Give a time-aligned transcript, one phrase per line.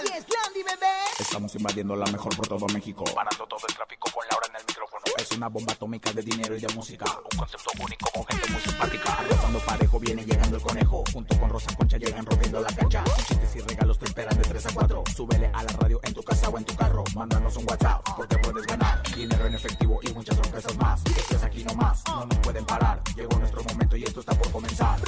[0.00, 0.92] Aquí es Landy, bebé.
[1.18, 3.04] Estamos invadiendo la mejor por todo México.
[3.14, 5.02] Parando todo el tráfico con Laura en el micrófono.
[5.18, 7.04] Es una bomba atómica de dinero y de música.
[7.30, 9.22] Un concepto único con gente muy simpática.
[9.28, 11.04] Rozando parejo viene llegando el conejo.
[11.12, 13.04] Junto con Rosa Concha llegan rompiendo la cancha.
[13.04, 15.04] Con chistes y regalos te esperan de 3 a 4.
[15.14, 17.04] Súbele a la radio en tu casa o en tu carro.
[17.14, 19.02] Mándanos un WhatsApp porque puedes ganar.
[19.14, 21.04] Dinero en efectivo y muchas sorpresas más.
[21.04, 23.02] Esto es aquí nomás, no nos pueden parar.
[23.14, 24.98] Llegó nuestro momento y esto está por comenzar.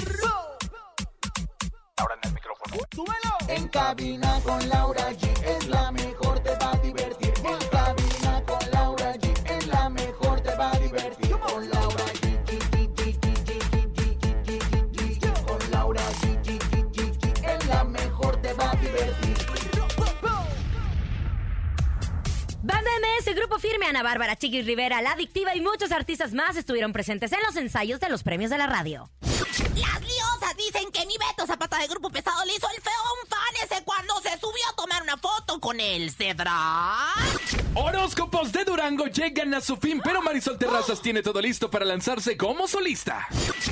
[2.02, 2.76] Ahora en el micrófono.
[2.92, 3.32] ¡Súbelo!
[3.46, 7.32] En cabina con Laura G es la mejor, te va a divertir.
[7.44, 11.30] En cabina con Laura G es la mejor, te va a divertir.
[11.38, 12.38] Con Laura G.
[15.46, 16.26] Con Laura G.
[17.44, 19.36] Es la mejor, te va a divertir.
[22.64, 26.92] Banda MS, Grupo Firme, Ana Bárbara, Chiqui Rivera, La Adictiva y muchos artistas más estuvieron
[26.92, 29.08] presentes en los ensayos de los premios de la radio.
[29.76, 30.21] ¡Las!
[30.56, 33.70] Dicen que mi Beto Zapata de Grupo Pesado le hizo el feo a un fan
[33.70, 37.14] ese cuando se subió a tomar una foto con el Cedra.
[37.74, 42.36] Horóscopos de Durango llegan a su fin, pero Marisol Terrazas tiene todo listo para lanzarse
[42.36, 43.26] como solista.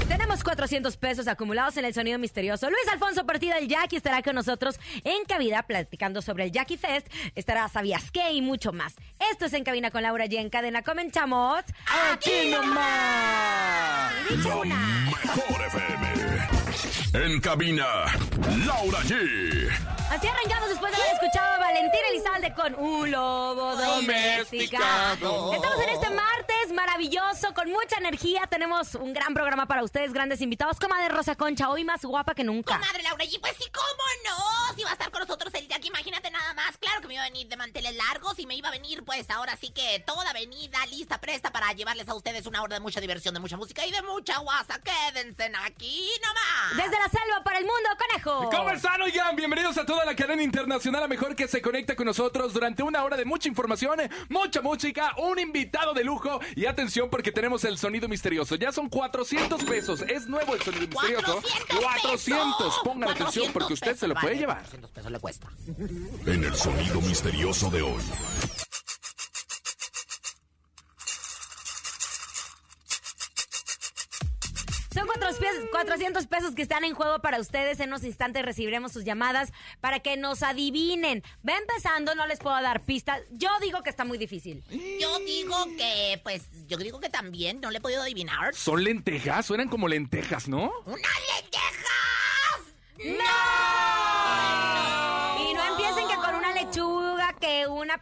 [0.09, 2.71] Tenemos 400 pesos acumulados en el sonido misterioso.
[2.71, 7.07] Luis Alfonso Partida el Jackie estará con nosotros en cabina platicando sobre el Jackie Fest.
[7.35, 8.95] Estará Sabías qué y mucho más.
[9.31, 10.39] Esto es En Cabina con Laura G.
[10.39, 11.63] En cadena comenzamos.
[12.13, 14.13] ¡Aquí nomás!
[14.29, 15.11] Dicho una.
[15.11, 16.70] Mejor FM.
[17.13, 17.87] En cabina,
[18.67, 19.69] Laura G.
[20.11, 25.53] Así arrancamos después de haber escuchado a Valentín Elizalde con Un Lobo Domesticado.
[25.53, 28.47] Estamos en este martes maravilloso, con mucha energía.
[28.49, 30.79] Tenemos un gran programa para ustedes, grandes invitados.
[30.79, 32.79] Comadre Rosa Concha, hoy más guapa que nunca.
[32.79, 34.77] Comadre Laura G, pues sí, ¿cómo no?
[34.77, 36.79] Si va a estar con nosotros el Jack, imagínate nada más.
[36.79, 39.29] Claro que me iba a venir de manteles largos y me iba a venir, pues
[39.31, 43.01] ahora sí que toda venida, lista, presta para llevarles a ustedes una hora de mucha
[43.01, 44.81] diversión, de mucha música y de mucha guasa.
[44.81, 46.77] Quédense aquí nomás.
[46.77, 48.51] Desde la selva para el mundo, conejo.
[48.51, 49.35] ¿Cómo están, oigan?
[49.37, 53.03] Bienvenidos a toda la cadena internacional, a mejor que se conecta con nosotros durante una
[53.05, 57.79] hora de mucha información, mucha música, un invitado de lujo y atención porque tenemos el
[57.79, 58.55] sonido misterioso.
[58.55, 61.41] Ya son 400 pesos, es nuevo el sonido misterioso.
[61.41, 62.81] 400 400, pesos.
[62.85, 64.57] pongan atención porque 400 usted se lo puede vale, llevar.
[64.59, 65.49] 400 pesos le cuesta.
[66.27, 68.03] En el sonido misterioso de hoy.
[74.93, 77.79] Son 400 400 pesos que están en juego para ustedes.
[77.81, 81.23] En unos instantes recibiremos sus llamadas para que nos adivinen.
[81.49, 83.23] Va empezando, no les puedo dar pistas.
[83.31, 84.65] Yo digo que está muy difícil.
[85.01, 88.55] Yo digo que, pues, yo digo que también no le he podido adivinar.
[88.55, 90.73] Son lentejas, suenan como lentejas, ¿no?
[90.87, 91.90] ¡Una lentejas!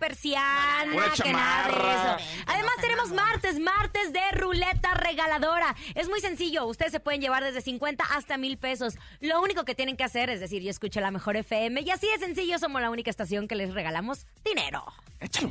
[0.09, 2.45] Persiana, Una que nada de eso.
[2.47, 5.77] Además tenemos martes, martes de ruleta regaladora.
[5.95, 8.95] Es muy sencillo, ustedes se pueden llevar desde 50 hasta mil pesos.
[9.21, 12.07] Lo único que tienen que hacer es decir, yo escucho la mejor FM y así
[12.09, 14.85] de sencillo somos la única estación que les regalamos dinero.
[15.21, 15.51] Échalo.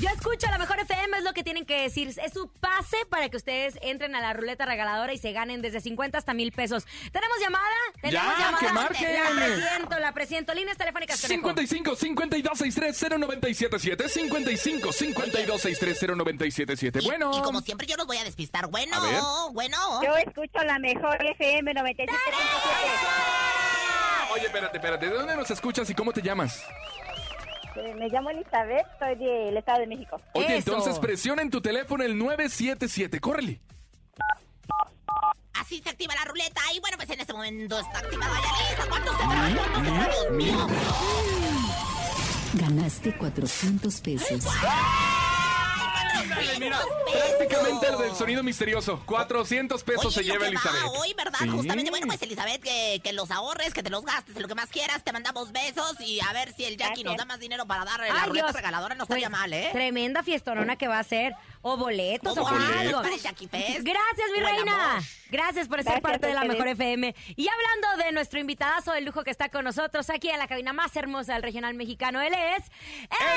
[0.00, 2.08] Yo escucho la mejor FM, es lo que tienen que decir.
[2.08, 5.80] Es su pase para que ustedes entren a la ruleta regaladora y se ganen desde
[5.80, 6.84] 50 hasta mil pesos.
[7.12, 7.64] ¿Tenemos llamada?
[8.00, 8.58] ¿Tenemos Ya, llamada?
[8.58, 9.12] que marquen.
[9.14, 10.54] La presiento, la presiento.
[10.54, 11.40] Líneas telefónicas, conejo.
[11.48, 17.32] 55 52 63 0977 55 52 63 0977 Y- Bueno.
[17.36, 18.68] Y, como siempre yo los voy a despistar.
[18.68, 19.20] Bueno, A ver.
[19.52, 20.02] bueno.
[20.04, 22.12] Yo escucho la mejor FM 97.7.
[24.30, 25.06] Oye, espérate, espérate.
[25.08, 26.62] ¿De dónde nos escuchas y cómo te llamas?
[27.78, 30.20] Eh, Me llamo Elizabeth, soy del Estado de México.
[30.34, 30.70] Oye, Eso.
[30.70, 33.20] entonces presiona en tu teléfono el 977.
[33.20, 33.60] Córrele.
[35.54, 36.60] Así se activa la ruleta.
[36.74, 38.86] Y bueno, pues en este momento está activada ya lista.
[38.88, 39.54] ¿Cuántos se van?
[39.56, 40.10] ¿Cuántos se van?
[40.10, 40.66] Dios mío.
[42.54, 44.44] Ganaste 400 pesos.
[46.46, 49.02] Dale, mira, 400 prácticamente el del sonido misterioso.
[49.06, 50.82] 400 pesos Oye, se lleva va Elizabeth.
[50.98, 51.38] Hoy, ¿verdad?
[51.42, 51.48] Sí.
[51.48, 54.54] Justamente, bueno, pues Elizabeth, que, que los ahorres, que te los gastes en lo que
[54.54, 57.66] más quieras, te mandamos besos y a ver si el Jackie nos da más dinero
[57.66, 58.56] para dar la Ay, ruleta Dios.
[58.56, 59.68] regaladora, no estaría Pues, mal, ¿eh?
[59.72, 61.34] Tremenda fiestonona que va a ser.
[61.60, 62.62] O boletos o, O algo.
[62.68, 63.80] boletos para el Jackie Fest.
[63.82, 64.90] Gracias, mi reina.
[64.92, 65.02] amor.
[65.30, 67.14] Gracias por ser Gracias parte de la mejor FM.
[67.36, 70.72] Y hablando de nuestro invitadazo de lujo que está con nosotros aquí en la cabina
[70.72, 72.64] más hermosa del regional mexicano, él es.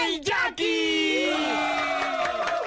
[0.06, 1.32] ¡El Jackie!
[1.32, 2.61] Aquí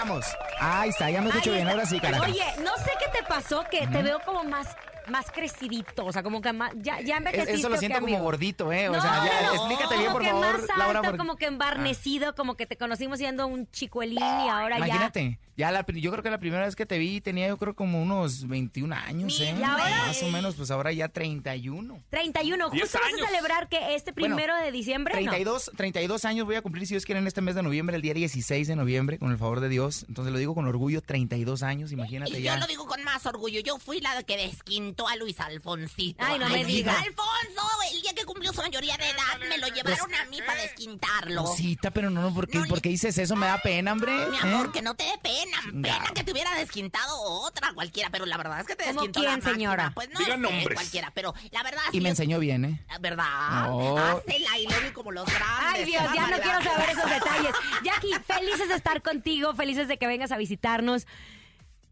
[0.00, 0.26] ya llegamos.
[0.60, 2.24] Ahí está, ya me escucho Ahí bien, ahora sí, carajo.
[2.24, 4.68] Oye, no sé qué te pasó, que te veo como más,
[5.08, 7.52] más crecidito, o sea, como que más, ya, ya Es- envejeciste.
[7.54, 8.24] Eso lo ¿o qué, siento como amigo?
[8.24, 8.88] gordito, ¿eh?
[8.88, 10.98] O No, sea, ya, no, explícate bien, como por que favor, más Laura.
[10.98, 14.86] alto, porque- como que embarnecido, como que te conocimos siendo un chicuelín y ahora ya...
[14.86, 17.74] Imagínate, ya la, yo creo que la primera vez que te vi tenía yo creo
[17.74, 19.54] como unos 21 años, ¿eh?
[19.58, 20.06] ¿Y ahora?
[20.06, 22.02] Más o menos, pues ahora ya 31.
[22.08, 25.30] 31, Diez justo vas a celebrar que este Bueno, primero de diciembre, ¿no?
[25.30, 28.00] 32, 32 años voy a cumplir, si Dios quiere, en este mes de noviembre, el
[28.00, 30.06] día 16 de noviembre, con el favor de Dios.
[30.08, 32.54] Entonces lo digo con orgullo, 32 años, imagínate Y ya.
[32.54, 33.60] yo lo digo con más orgullo.
[33.60, 36.24] Yo fui la que desquintó a Luis Alfonsito.
[36.24, 36.96] Ay, no me digas.
[36.96, 40.62] Alfonso, el día que cumplió su mayoría de edad, me lo llevaron a mí para
[40.62, 41.44] desquintarlo.
[41.44, 43.36] Cosita, pero no, no, ¿por qué, No, por qué dices eso?
[43.36, 44.12] Me da pena, hombre.
[44.30, 44.40] Mi ¿eh?
[44.40, 45.49] amor, que no te dé pena.
[45.58, 45.62] Pena
[45.94, 46.14] Chingado.
[46.14, 49.30] que te hubiera desquintado otra cualquiera, pero la verdad es que te ¿Cómo desquintó quién,
[49.30, 49.52] la máquina.
[49.52, 49.92] señora?
[49.94, 50.74] Pues no Diga sé, nombres.
[50.74, 52.84] cualquiera, pero la verdad Y sí me es- enseñó bien, ¿eh?
[53.00, 53.68] ¿Verdad?
[53.68, 53.98] No.
[53.98, 55.46] Hazla y luego como los grandes.
[55.74, 57.54] Ay, Dios, ya no quiero saber esos detalles.
[57.84, 61.06] Jackie, felices de estar contigo, felices de que vengas a visitarnos.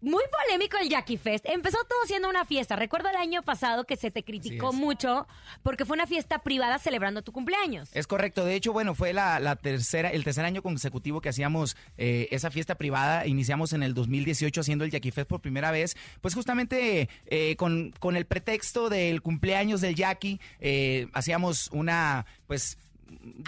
[0.00, 1.44] Muy polémico el Jackie Fest.
[1.48, 2.76] Empezó todo siendo una fiesta.
[2.76, 5.26] Recuerdo el año pasado que se te criticó mucho
[5.64, 7.90] porque fue una fiesta privada celebrando tu cumpleaños.
[7.94, 8.44] Es correcto.
[8.44, 12.50] De hecho, bueno, fue la, la tercera, el tercer año consecutivo que hacíamos eh, esa
[12.52, 13.26] fiesta privada.
[13.26, 15.96] Iniciamos en el 2018 haciendo el Jackie Fest por primera vez.
[16.20, 22.78] Pues justamente eh, con, con el pretexto del cumpleaños del Jackie, eh, hacíamos una, pues...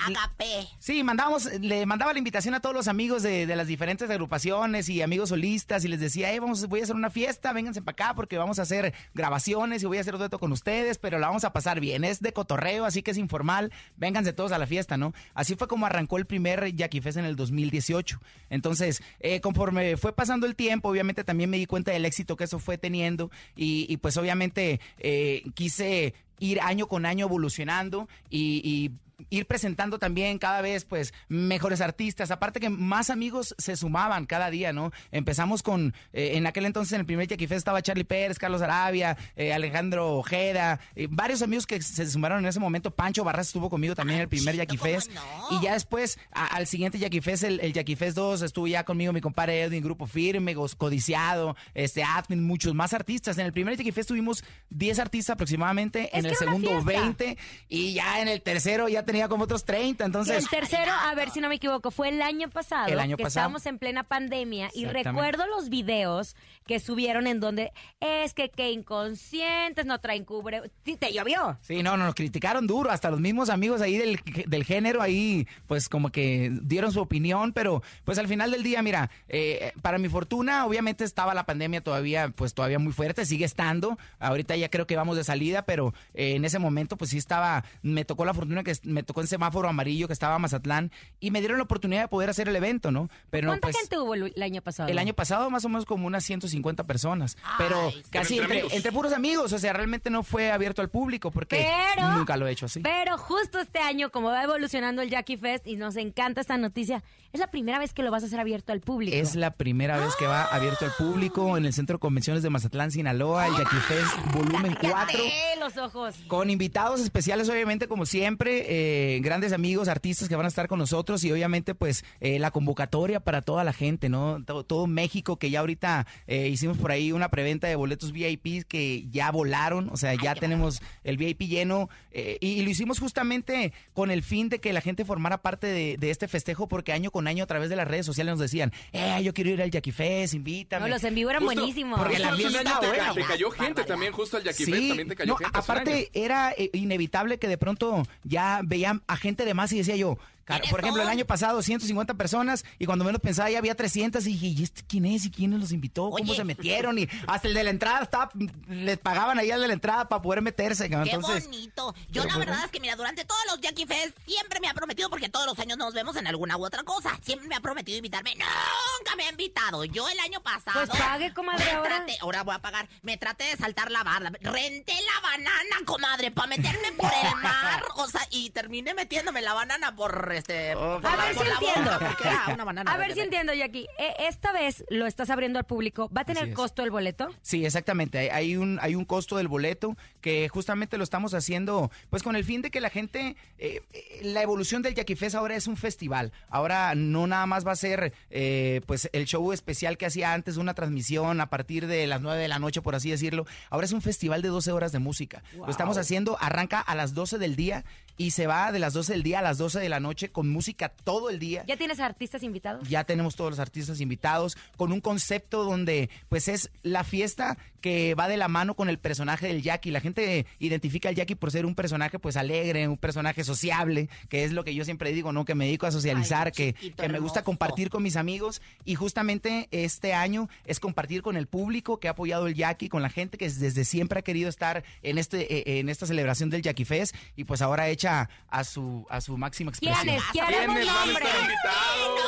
[0.07, 0.69] Agape.
[0.79, 4.89] Sí, mandábamos, le mandaba la invitación a todos los amigos de, de las diferentes agrupaciones
[4.89, 7.93] y amigos solistas y les decía, eh, vamos, voy a hacer una fiesta, vénganse para
[7.93, 11.27] acá porque vamos a hacer grabaciones y voy a hacer dueto con ustedes, pero la
[11.27, 12.05] vamos a pasar bien.
[12.05, 15.12] Es de cotorreo, así que es informal, vénganse todos a la fiesta, ¿no?
[15.35, 18.21] Así fue como arrancó el primer Jackie Fest en el 2018.
[18.49, 22.45] Entonces, eh, conforme fue pasando el tiempo, obviamente también me di cuenta del éxito que
[22.45, 28.63] eso fue teniendo y, y pues obviamente eh, quise ir año con año evolucionando y,
[28.65, 28.91] y
[29.28, 34.50] ir presentando también cada vez pues mejores artistas, aparte que más amigos se sumaban cada
[34.50, 34.93] día, ¿no?
[35.12, 38.62] Empezamos con, eh, en aquel entonces en el primer Jackie Fest estaba Charlie Pérez, Carlos
[38.62, 43.49] Arabia, eh, Alejandro Ojeda, eh, varios amigos que se sumaron en ese momento, Pancho Barras
[43.49, 45.22] estuvo conmigo también en el primer Jackie ¿cómo Fest no?
[45.58, 48.84] y ya después a- al siguiente Jackie Fest, el, el Jackie Fest 2, estuvo ya
[48.84, 53.38] conmigo mi compadre Edwin, Grupo Firme, Codiciado, este Admin, muchos más artistas.
[53.38, 57.02] En el primer Jackie Fest tuvimos 10 artistas aproximadamente, Es en el segundo fiesta.
[57.02, 57.38] 20
[57.69, 60.37] y ya en el tercero ya tenía como otros 30, Y entonces...
[60.37, 62.89] el tercero, a ver si no me equivoco, fue el año pasado.
[62.89, 63.41] El año que pasado.
[63.41, 66.37] estábamos en plena pandemia y recuerdo los videos
[66.67, 70.62] que subieron en donde es que qué inconscientes, no traen cubre.
[70.85, 71.59] Sí, te llovió.
[71.62, 75.49] Sí, no, no, nos criticaron duro, hasta los mismos amigos ahí del, del género ahí,
[75.67, 79.99] pues como que dieron su opinión, pero pues al final del día, mira, eh, para
[79.99, 84.69] mi fortuna, obviamente estaba la pandemia todavía, pues todavía muy fuerte, sigue estando, ahorita ya
[84.71, 88.25] creo que vamos de salida, pero eh, en ese momento pues sí estaba, me tocó
[88.25, 91.64] la fortuna que me tocó en semáforo amarillo que estaba Mazatlán y me dieron la
[91.64, 93.08] oportunidad de poder hacer el evento, ¿no?
[93.31, 93.76] Pero ¿Cuánta pues...
[93.79, 94.88] gente hubo el año pasado?
[94.88, 98.73] El año pasado más o menos como unas 150 personas, pero casi entre entre, amigos.
[98.73, 102.47] entre puros amigos, o sea, realmente no fue abierto al público porque Pero- nunca lo
[102.47, 102.81] he hecho así.
[102.81, 107.03] Pero justo este año, como va evolucionando el Jackie Fest y nos encanta esta noticia,
[107.32, 109.17] es la primera vez que lo vas a hacer abierto al público.
[109.17, 112.50] Es la primera vez que va abierto al público en el Centro de Convenciones de
[112.50, 114.91] Mazatlán, Sinaloa, el Jackie Fest volumen 4.
[114.93, 116.17] ¡Cállate los ojos!
[116.26, 118.90] Con invitados especiales, obviamente, como siempre, eh,
[119.23, 123.21] grandes amigos, artistas que van a estar con nosotros y obviamente, pues, eh, la convocatoria
[123.21, 124.43] para toda la gente, ¿no?
[124.45, 128.65] Todo, todo México, que ya ahorita eh, hicimos por ahí una preventa de boletos VIP
[128.67, 132.99] que ya volaron, o sea, ya tenemos el VIP lleno eh, y, y lo hicimos
[132.99, 136.93] justamente con el fin de que la gente formara parte de, de este festejo, porque
[136.93, 139.63] año con año a través de las redes sociales nos decían, eh, yo quiero ir
[139.63, 140.87] al Jackie Fest, invítame.
[140.89, 141.99] No, los en vivo eran Justo- buenísimos.
[141.99, 143.13] porque Justo la fiesta te, buena.
[143.15, 143.87] te cayó gente Barbaridad.
[143.87, 145.59] también, justo al Jackie Fest también te cayó no, gente.
[145.59, 149.96] aparte era eh, inevitable que de pronto ya veían a gente de más y decía
[149.96, 150.40] yo, car- ¿Quiénes
[150.71, 154.33] por ejemplo, el año pasado 150 personas y cuando menos pensaba ya había 300 y
[154.33, 156.11] dije, ¿y este quién es y quiénes los invitó?
[156.11, 156.35] ¿Cómo Oye.
[156.37, 156.99] se metieron?
[156.99, 158.31] Y hasta el de la entrada estaba,
[158.69, 160.89] les pagaban ahí al de la entrada para poder meterse.
[160.89, 161.95] Qué bonito.
[162.11, 164.75] Yo la pues, verdad es que, mira, durante todos los Jackie Fest siempre me ha
[164.75, 167.61] prometido, porque todos los años nos vemos en alguna u otra cosa, siempre me ha
[167.61, 168.35] prometido invitarme.
[168.35, 169.85] Nunca me ha invitado.
[169.85, 170.85] Yo el año pasado...
[170.87, 171.89] Pues pague, comadre, ahora.
[172.05, 172.89] traté- ahora voy a pagar.
[173.03, 174.31] Me traté de saltar la barda.
[174.41, 177.83] Renté la banana, comadre, para meterme por el mar.
[177.97, 180.75] O sea, y terminé metiéndome la banana por este...
[180.75, 181.91] por A la- ver si la entiendo.
[181.93, 183.87] boca, porque era una banana A ver si entiendo, Jackie.
[183.99, 186.11] Eh, Esta vez lo estás abriendo al público.
[186.17, 187.29] ¿Va a tener costo el boleto?
[187.43, 188.19] Sí, exactamente.
[188.19, 192.37] Hay, hay un hay un costo del boleto que justamente lo estamos haciendo, pues con
[192.37, 195.67] el fin de que la gente, eh, eh, la evolución del Jackie Fest ahora es
[195.67, 196.32] un festival.
[196.49, 200.56] Ahora no nada más va a ser, eh, pues el show especial que hacía antes,
[200.56, 203.47] una transmisión a partir de las 9 de la noche, por así decirlo.
[203.70, 205.43] Ahora es un festival de 12 horas de música.
[205.56, 207.85] Lo estamos haciendo, arranca a las 12 del día
[208.20, 210.46] y se va de las 12 del día a las 12 de la noche con
[210.46, 211.65] música todo el día.
[211.67, 212.86] ¿Ya tienes artistas invitados?
[212.86, 218.15] Ya tenemos todos los artistas invitados con un concepto donde pues es la fiesta que
[218.15, 219.91] va de la mano con el personaje del Jackie.
[219.91, 224.44] La gente identifica al Jackie por ser un personaje pues alegre, un personaje sociable, que
[224.44, 225.46] es lo que yo siempre digo, ¿no?
[225.46, 228.96] Que me dedico a socializar, Ay, que, que me gusta compartir con mis amigos y
[228.96, 233.08] justamente este año es compartir con el público que ha apoyado el Jackie, con la
[233.08, 236.84] gente que desde siempre ha querido estar en este eh, en esta celebración del Jackie
[236.84, 238.09] Fest y pues ahora hecha
[238.48, 240.02] a su a su máxima expresión.
[240.02, 240.22] ¿Quiénes?
[240.32, 240.50] ¿Quiénes?
[240.56, 242.20] ¿Quiénes van a estar invitados?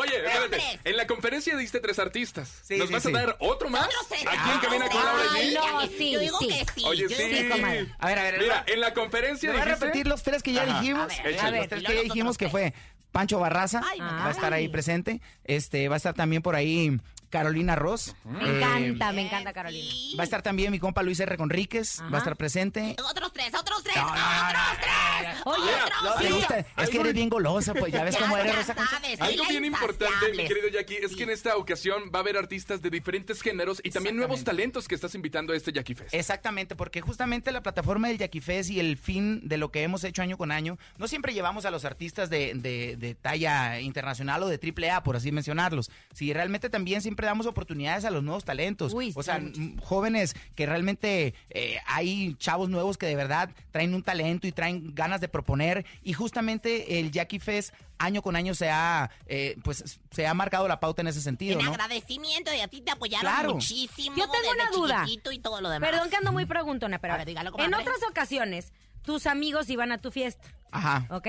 [0.00, 0.80] Oye, espérate.
[0.84, 2.48] En la conferencia diste tres artistas.
[2.64, 3.08] Sí, ¿Nos sí, vas sí.
[3.08, 3.88] a dar otro más?
[4.10, 5.54] Aquí en Cabina con Laura G.
[5.54, 6.48] no, sí, Yo digo sí.
[6.48, 6.84] que sí.
[6.84, 7.48] Oye, sí.
[7.48, 7.94] comadre.
[7.98, 9.84] A ver, a ver, Mira, en la conferencia Voy a dijiste...
[9.86, 11.12] repetir los tres que ya Ajá, dijimos.
[11.12, 11.58] a ver, échale.
[11.58, 12.74] los tres que ya dijimos que fue
[13.12, 15.20] Pancho Barraza, Ay, va a estar ahí presente.
[15.44, 16.98] Este, va a estar también por ahí
[17.30, 18.14] Carolina Ross.
[18.24, 19.90] Me Eh, encanta, me encanta Carolina.
[19.90, 20.14] Sí.
[20.16, 21.36] Va a estar también mi compa Luis R.
[21.36, 22.10] Conríquez, Ajá.
[22.10, 22.96] va a estar presente.
[23.10, 24.16] Otros tres, otros tres, No, no, no,
[24.48, 25.36] otros no, tres.
[25.44, 26.32] Oye, otros tres.
[26.32, 28.74] gusta- es que eres bien golosa, pues ya ves cómo eres, Rosa
[29.20, 32.80] Algo bien importante, mi querido Jackie, es que en esta ocasión va a haber artistas
[32.82, 36.14] de diferentes géneros y también nuevos talentos que estás invitando a este Jackie Fest.
[36.14, 40.04] Exactamente, porque justamente la plataforma del Jackie Fest y el fin de lo que hemos
[40.04, 44.42] hecho año con año, no siempre llevamos a los artistas de, de- de talla internacional
[44.42, 45.90] o de triple A, por así mencionarlos.
[46.12, 48.92] Si realmente también siempre damos oportunidades a los nuevos talentos.
[48.94, 49.40] Uy, o sea,
[49.82, 54.94] jóvenes que realmente eh, hay chavos nuevos que de verdad traen un talento y traen
[54.94, 55.84] ganas de proponer.
[56.02, 60.68] Y justamente el Jackie Fest año con año se ha, eh, pues, se ha marcado
[60.68, 61.72] la pauta en ese sentido, En ¿no?
[61.72, 63.54] agradecimiento y a ti te apoyaron Claro.
[63.54, 64.16] muchísimo.
[64.16, 65.04] Yo tengo desde una duda.
[65.08, 65.90] y todo lo demás.
[65.90, 68.72] Perdón que ando muy preguntona, pero A ver, dígalo, en otras ocasiones
[69.02, 71.06] tus amigos iban a tu fiesta, Ajá.
[71.10, 71.28] ¿ok?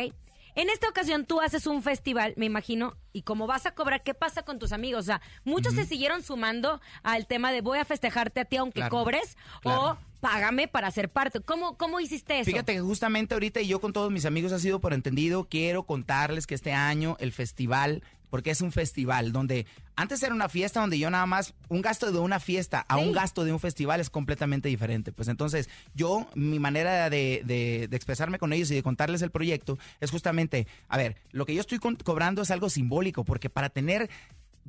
[0.60, 4.14] En esta ocasión tú haces un festival, me imagino, y como vas a cobrar, ¿qué
[4.14, 5.00] pasa con tus amigos?
[5.00, 8.82] O sea, muchos se siguieron sumando al tema de voy a festejarte a ti aunque
[8.82, 9.82] Claro, cobres claro.
[9.92, 11.40] o págame para ser parte.
[11.40, 12.52] ¿Cómo, cómo hiciste eso?
[12.52, 15.84] Fíjate que justamente ahorita y yo con todos mis amigos ha sido por entendido, quiero
[15.84, 20.80] contarles que este año el festival, porque es un festival donde antes era una fiesta
[20.80, 23.04] donde yo nada más, un gasto de una fiesta a Sí.
[23.04, 25.12] un gasto de un festival es completamente diferente.
[25.12, 29.32] Pues entonces yo, mi manera de, de- de expresarme con ellos y de contarles el
[29.32, 33.50] proyecto es justamente, a ver, lo que yo estoy con- cobrando es algo simbólico, porque
[33.50, 34.10] para tener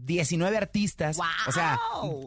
[0.04, 1.78] 19 artistas, o sea,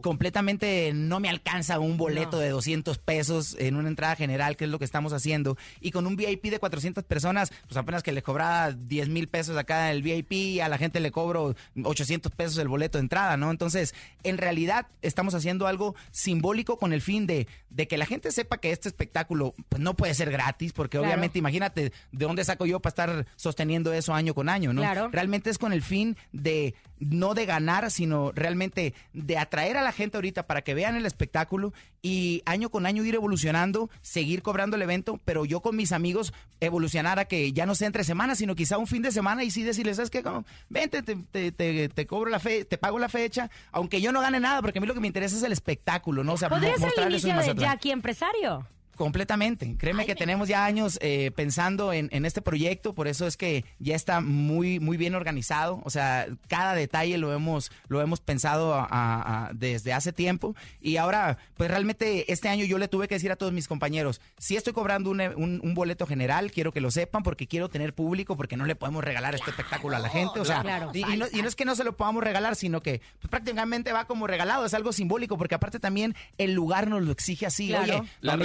[0.02, 2.38] completamente no me alcanza un boleto No.
[2.38, 6.06] de 200 pesos en una entrada general, que es lo que estamos haciendo, y con
[6.06, 10.02] un VIP de 400 personas, pues apenas que le cobraba 10 mil pesos acá el
[10.02, 13.50] VIP, a la gente le cobro 800 pesos el boleto de entrada, ¿no?
[13.50, 18.30] Entonces, en realidad estamos haciendo algo simbólico con el fin de, de que la gente
[18.32, 21.08] sepa que este espectáculo pues no puede ser gratis, porque Claro.
[21.08, 24.80] obviamente imagínate de dónde saco yo para estar sosteniendo eso año con año, ¿no?
[24.82, 25.08] Claro.
[25.10, 29.92] Realmente es con el fin de no de ganar, sino realmente de atraer a la
[29.92, 34.76] gente ahorita para que vean el espectáculo y año con año ir evolucionando, seguir cobrando
[34.76, 38.38] el evento, pero yo con mis amigos evolucionar a que ya no sea entre semanas,
[38.38, 40.22] sino quizá un fin de semana y sí decirles, ¿sabes qué?
[40.22, 44.12] Como, Vente, te, te, te- te cobro la fe, te pago la fecha, aunque yo
[44.12, 46.34] no gane nada, porque a mí lo que me interesa es el espectáculo, ¿no?
[46.34, 47.54] O sea, ¿Podría ser el inicio de.
[47.60, 48.66] Jackie Empresario?
[48.96, 49.76] Completamente.
[49.78, 53.26] Créeme Ay, que me- tenemos ya años eh, pensando en, en este proyecto, por eso
[53.26, 55.80] es que ya está muy, muy bien organizado.
[55.84, 60.54] O sea, cada detalle lo hemos, lo hemos pensado a- a- a- desde hace tiempo.
[60.80, 64.20] Y ahora, pues realmente este año yo le tuve que decir a todos mis compañeros,
[64.38, 67.94] si estoy cobrando un, un- un boleto general, quiero que lo sepan porque quiero tener
[67.94, 70.40] público, porque no le podemos regalar este espectáculo a la gente.
[70.40, 70.90] O sea, Claro.
[70.94, 73.28] y, y no, y no es que no se lo podamos regalar, sino que pues,
[73.30, 77.46] prácticamente va como regalado, es algo simbólico, porque aparte también el lugar nos lo exige
[77.46, 77.68] así.
[77.68, 78.00] Claro.
[78.00, 78.36] Oye, La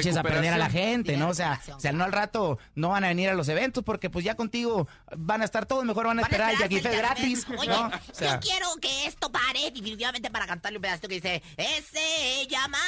[0.42, 1.30] no a a la gente, ¿no?
[1.30, 4.10] O sea, o sea, no al rato no van a venir a los eventos porque
[4.10, 6.82] pues ya contigo van a estar todos, mejor van a Van a esperar el esperarse
[6.82, 7.48] Jackie el gratis.
[7.50, 7.60] ¿no?
[7.60, 7.72] Oye,
[8.12, 11.86] O sea, yo quiero que esto pare definitivamente para cantarle un pedacito que dice Es
[11.94, 12.80] ella más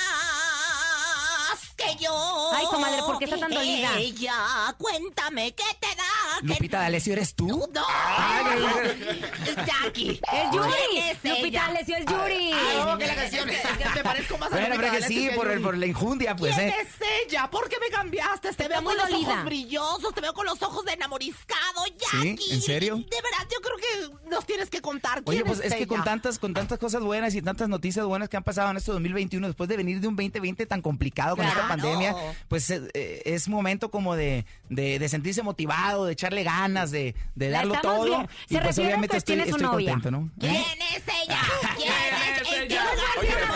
[1.76, 3.98] que yo Ay, comadre, ¿por qué está tan dolida?
[3.98, 6.04] Ella, cuéntame, ¿qué te da?
[6.42, 7.48] ¿Qué- Lupita D'Alessio, ¿eres tú?
[7.48, 7.82] No,
[9.66, 10.72] Jackie ¡Es Yuri!
[10.92, 11.68] ¿Quién es Lupita?
[11.68, 12.52] D'Alessio es Yuri.
[12.54, 15.30] Ay, no, que la canción es que te parezco más a Bueno, pero que sí,
[15.36, 16.76] por, el- por la injundia, pues, ¿Quién ¿eh?
[16.82, 16.88] es
[17.28, 17.50] ella?
[17.50, 18.52] ¿Por qué me cambiaste?
[18.54, 19.32] Te veo muy con los dolida.
[19.34, 22.38] ojos brillosos, te veo con los ojos de enamoriscado, Jackie.
[22.38, 22.54] ¿Sí?
[22.54, 22.96] ¿En serio?
[22.96, 25.22] De verdad, yo creo que nos tienes que contar.
[25.26, 28.30] Oye, ¿Quién pues es que con tantas, con tantas cosas buenas y tantas noticias buenas
[28.30, 31.46] que han pasado en este 2021, después de venir de un 2020 tan complicado con
[31.46, 32.16] esta pandemia,
[32.48, 37.16] pues eh, eh, es momento como de, de, de sentirse motivado, de echarle ganas, de,
[37.36, 38.06] darlo todo.
[38.06, 38.28] viendo.
[38.48, 40.32] Se Y pues obviamente estoy, estoy contento, ¿no?
[40.40, 40.66] ¿Quién ¿Eh?
[40.96, 41.42] es ella?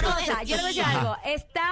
[0.06, 1.18] Cosa, yo le voy a decir algo.
[1.26, 1.70] Está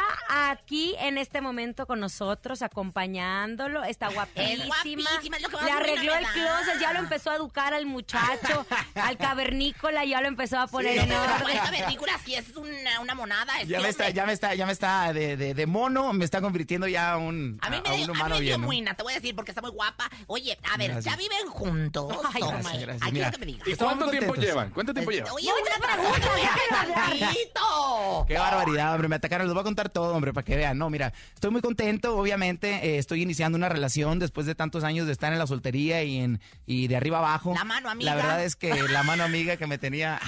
[0.49, 3.83] aquí en este momento con nosotros, acompañándolo.
[3.83, 4.65] Está guapísima.
[4.65, 7.73] guapísima, es lo que más Le arregló buena el closet, ya lo empezó a educar
[7.73, 11.49] al muchacho, al cavernícola, ya lo empezó a poner en Pero orden.
[11.57, 13.59] esta película sí es una, una monada.
[13.61, 16.25] Es Ya me está, ya me está, ya me está de, de, de mono, me
[16.25, 18.41] está convirtiendo ya a un, A mí me, a dio- un a mí humano me
[18.41, 18.61] dio bien.
[18.61, 18.67] ¿no?
[18.67, 20.09] muina, te voy a decir, porque está muy guapa.
[20.27, 21.13] Oye, a ver, Gracias.
[21.13, 22.13] ¿ya viven juntos?
[22.33, 23.01] Ay, gracias, gracias.
[23.03, 23.67] Aquí Mira, lo que me digas.
[23.67, 24.69] ¿Y cuánto tiempo llevan?
[24.71, 25.31] ¿Cuánto tiempo llevan?
[25.33, 29.47] Oye, una pregunta, déjalo Qué barbaridad, hombre, me atacaron.
[29.47, 30.77] Les voy a contar todo, hombre, para que vean.
[30.77, 32.69] No, mira, estoy muy contento, obviamente.
[32.85, 36.19] eh, estoy iniciando una relación después de tantos años de estar en la soltería y
[36.19, 37.53] en y de arriba abajo.
[37.55, 38.11] La mano amiga.
[38.11, 40.19] La verdad es que la mano amiga que me tenía.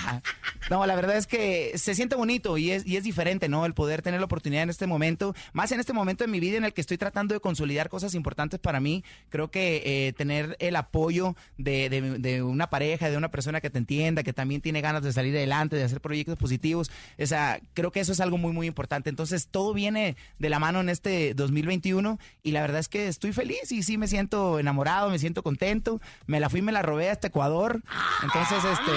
[0.70, 3.66] No, la verdad es que se siente bonito y es, y es diferente, ¿no?
[3.66, 6.58] El poder tener la oportunidad en este momento, más en este momento de mi vida
[6.58, 9.04] en el que estoy tratando de consolidar cosas importantes para mí.
[9.30, 13.78] Creo que eh, tener el apoyo de, de- una pareja, de una persona que te
[13.78, 17.92] entienda, que también tiene ganas de salir adelante, de hacer proyectos positivos, o sea, creo
[17.92, 19.10] que eso es algo muy, muy importante.
[19.10, 23.34] Entonces, todo viene de la mano en este 2021 y la verdad es que estoy
[23.34, 26.02] feliz y sí me siento enamorado, me siento contento.
[26.28, 27.82] Me la fui, me la robé hasta Ecuador.
[28.24, 28.92] Entonces, este,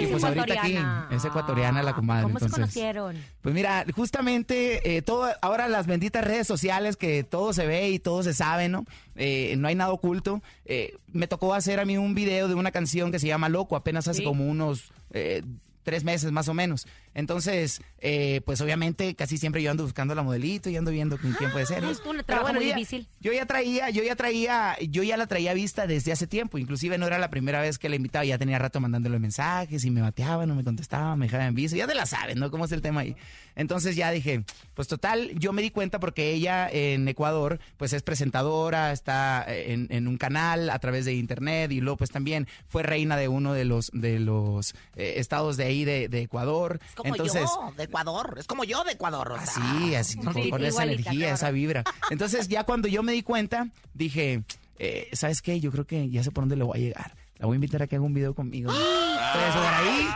[0.00, 0.76] y Es pues ahorita aquí
[1.10, 2.24] es ecuatoriana la comadre.
[2.24, 3.16] ¿Cómo se conocieron?
[3.42, 7.98] pues mira, justamente eh, todo, ahora las benditas redes sociales que todo se ve y
[7.98, 8.84] todo se sabe, ¿no?
[9.16, 10.42] Eh, no hay nada oculto.
[10.64, 13.76] Eh, me tocó hacer a mí un video de una canción que se llama Loco,
[13.76, 14.24] apenas hace Sí.
[14.24, 15.42] como unos eh,
[15.82, 16.86] tres meses más o menos.
[17.14, 21.32] Entonces, eh, pues obviamente casi siempre yo ando buscando la modelito y ando viendo con
[21.32, 21.82] quién puede ser.
[21.82, 21.90] ¿no?
[21.90, 23.06] es un trabajo muy ya- difícil.
[23.20, 26.58] Yo ya traía, yo ya traía, yo ya la traía vista desde hace tiempo.
[26.58, 29.90] Inclusive no era la primera vez que la invitaba, ya tenía rato mandándole mensajes y
[29.90, 31.76] me bateaba, no me contestaba, me dejaba en visto.
[31.76, 32.50] Ya te la sabes, ¿no?
[32.50, 33.16] ¿Cómo es el tema ahí?
[33.56, 34.44] Entonces ya dije,
[34.74, 39.86] pues total, yo me di cuenta porque ella en Ecuador, pues es presentadora, está en,
[39.90, 43.52] en un canal a través de internet y luego pues también fue reina de uno
[43.52, 46.80] de los de los eh, estados de ahí de, de Ecuador.
[47.04, 48.34] Como Entonces, yo de Ecuador.
[48.38, 49.32] Es como yo de Ecuador.
[49.32, 49.42] o sea.
[49.44, 51.34] Así, así, con, Sí, con esa energía, claro.
[51.34, 51.84] esa vibra.
[52.10, 54.42] Entonces, ya cuando yo me di cuenta, dije,
[54.78, 55.60] eh, ¿sabes qué?
[55.60, 57.14] Yo creo que ya sé por dónde le voy a llegar.
[57.38, 58.70] La voy a invitar a que haga un video conmigo.
[58.72, 60.08] Entonces, por ahí,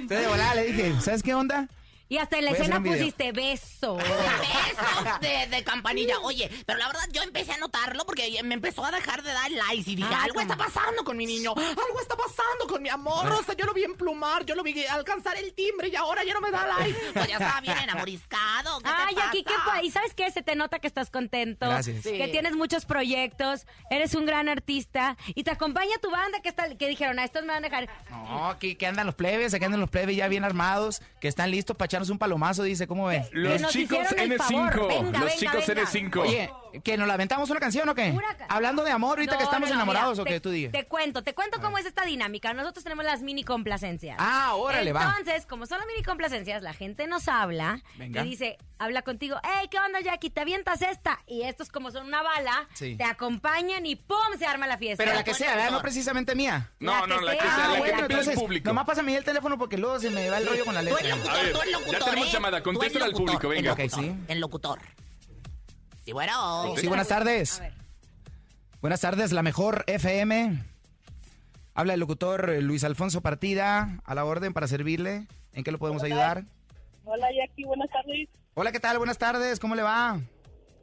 [0.00, 1.68] entonces de volada le dije, ¿sabes qué onda?
[2.08, 2.98] Y hasta en la Voy a hacer escena un video.
[2.98, 3.96] pusiste beso.
[3.96, 6.18] Besos de, de campanilla.
[6.22, 9.50] Oye, pero la verdad yo empecé a notarlo porque me empezó a dejar de dar
[9.50, 12.88] likes y dije, Ah, algo está pasando con mi niño, algo está pasando con mi
[12.88, 13.30] amor.
[13.32, 16.32] O sea, yo lo vi emplumar, yo lo vi alcanzar el timbre y ahora ya
[16.34, 16.96] no me da like.
[17.14, 18.78] Pues ya estaba bien enamoriscado.
[18.78, 19.64] ¿qué te Ay, aquí, ¿qué pasa?
[19.72, 20.30] pa- ¿Y sabes qué?
[20.30, 21.66] Se te nota que estás contento.
[21.68, 22.02] Gracias.
[22.02, 22.12] Sí.
[22.16, 26.74] Que tienes muchos proyectos, eres un gran artista y te acompaña tu banda que está,
[26.76, 27.88] que dijeron, a estos me van a dejar.
[28.10, 31.50] No, aquí que andan los plebes, aquí andan los plebes ya bien armados, que están
[31.50, 33.28] listos para echarnos un palomazo, dice, ¿cómo ves?
[33.32, 34.72] Los nos chicos hicieron el favor.
[34.74, 34.88] N5.
[34.88, 35.82] Venga, los venga, chicos venga.
[35.82, 36.20] N5.
[36.20, 36.50] Oye,
[36.84, 38.14] ¿que nos la aventamos una canción o qué?
[38.48, 40.50] Hablando de amor, ahorita No, que estamos no, no, enamorados mira, o te- qué tú
[40.50, 40.72] digas.
[40.72, 42.52] Te cuento, te cuento cómo es esta dinámica.
[42.52, 44.16] Nosotros tenemos las mini complacencias.
[44.20, 45.14] Ah, órale, va.
[45.18, 48.22] Entonces, como son las mini complacencias, la gente nos habla Venga.
[48.24, 50.30] y dice, habla contigo, hey, ¿qué onda, Jackie?
[50.30, 51.20] ¿Te avientas esta?
[51.26, 52.96] Y estos, como son una bala, Sí.
[52.96, 54.16] te acompañan y ¡pum!
[54.38, 55.02] se arma la fiesta.
[55.02, 55.70] Pero la que sea, ¿verdad?
[55.70, 56.70] No precisamente mía.
[56.78, 57.68] No, no, la que sea.
[57.68, 58.66] la que pida el entonces, público.
[58.68, 61.16] Nomás pásame el teléfono porque luego se me va el rollo con la Tú letra.
[61.16, 62.32] locutor, ya tenemos ¿eh?
[62.32, 63.72] llamada, contéstale al público, venga.
[63.72, 64.16] El locutor, Ok, sí.
[64.28, 64.78] el locutor.
[66.04, 66.74] Sí, bueno.
[66.76, 67.62] Sí, buenas tardes.
[68.80, 70.62] Buenas tardes, la mejor FM.
[71.74, 75.26] Habla el locutor eh, Luis Alfonso Partida, a la orden para servirle.
[75.52, 76.44] ¿En qué lo podemos ayudar?
[77.04, 78.28] Hola Jackie, buenas tardes.
[78.54, 78.98] Hola, ¿qué tal?
[78.98, 80.14] Buenas tardes, ¿cómo le va?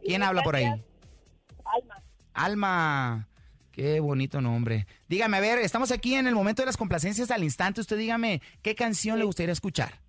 [0.01, 0.65] ¿Quién Bien, habla por ahí?
[0.65, 2.03] Alma.
[2.33, 3.27] Alma.
[3.71, 4.85] Qué bonito nombre.
[5.07, 7.81] Dígame, a ver, estamos aquí en el momento de las complacencias al instante.
[7.81, 9.99] Usted dígame, ¿qué canción le gustaría escuchar?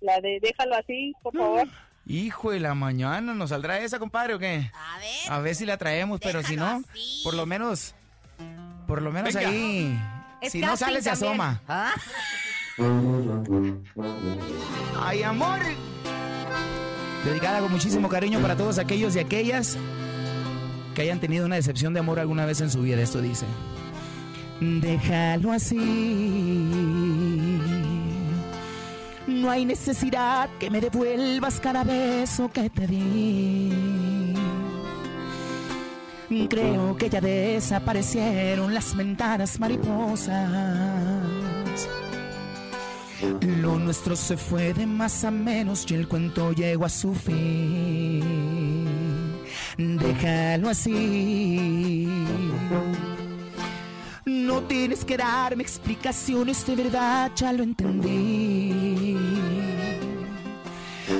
[0.00, 1.66] La de déjalo así, por favor.
[2.06, 4.70] Hijo de la mañana, ¿nos saldrá esa, compadre, o qué?
[4.74, 5.32] A ver.
[5.32, 7.20] A ver si la traemos, pero si no, así.
[7.24, 7.94] por lo menos,
[8.86, 9.48] por lo menos Venga.
[9.48, 9.98] ahí,
[10.40, 11.60] Es si no sale se asoma.
[11.66, 11.92] ¿Ah?
[15.00, 15.58] Ay, amor.
[17.24, 19.76] Dedicada con muchísimo cariño para todos aquellos y aquellas
[20.94, 23.00] que hayan tenido una decepción de amor alguna vez en su vida.
[23.02, 23.46] Esto dice.
[24.60, 25.76] Déjalo así.
[29.26, 34.34] No hay necesidad que me devuelvas cada beso que te di.
[36.48, 40.36] Creo que ya desaparecieron las mentadas mariposas.
[43.40, 48.22] Lo nuestro se fue de más a menos y el cuento llegó a su fin.
[49.76, 52.08] Déjalo así.
[54.46, 59.16] No tienes que darme explicaciones, de verdad ya lo entendí.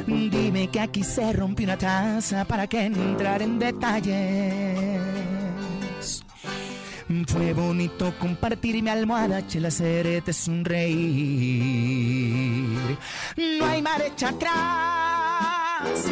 [0.07, 5.03] Dime que aquí se rompió una taza para que entrar en detalles.
[7.27, 10.87] Fue bonito compartir mi almohada, el hacerte sonreír.
[13.59, 16.05] No hay marcha atrás.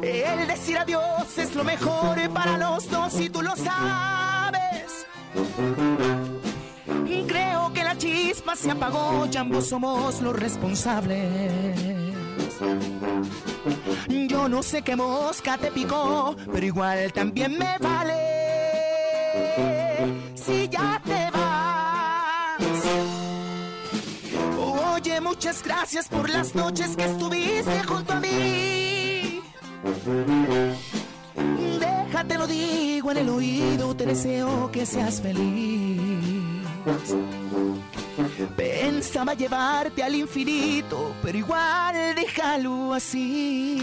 [0.00, 4.19] El decir adiós es lo mejor para los dos y tú lo sabes.
[7.26, 11.90] Creo que la chispa se apagó y ambos somos los responsables.
[14.08, 18.14] Yo no sé qué mosca te picó, pero igual también me vale.
[20.34, 22.60] Si ya te vas.
[24.94, 29.40] Oye, muchas gracias por las noches que estuviste junto a mí.
[31.36, 36.00] Déjate lo digo en el oído, te deseo que seas feliz.
[38.56, 43.78] Pensaba llevarte al infinito, pero igual déjalo así.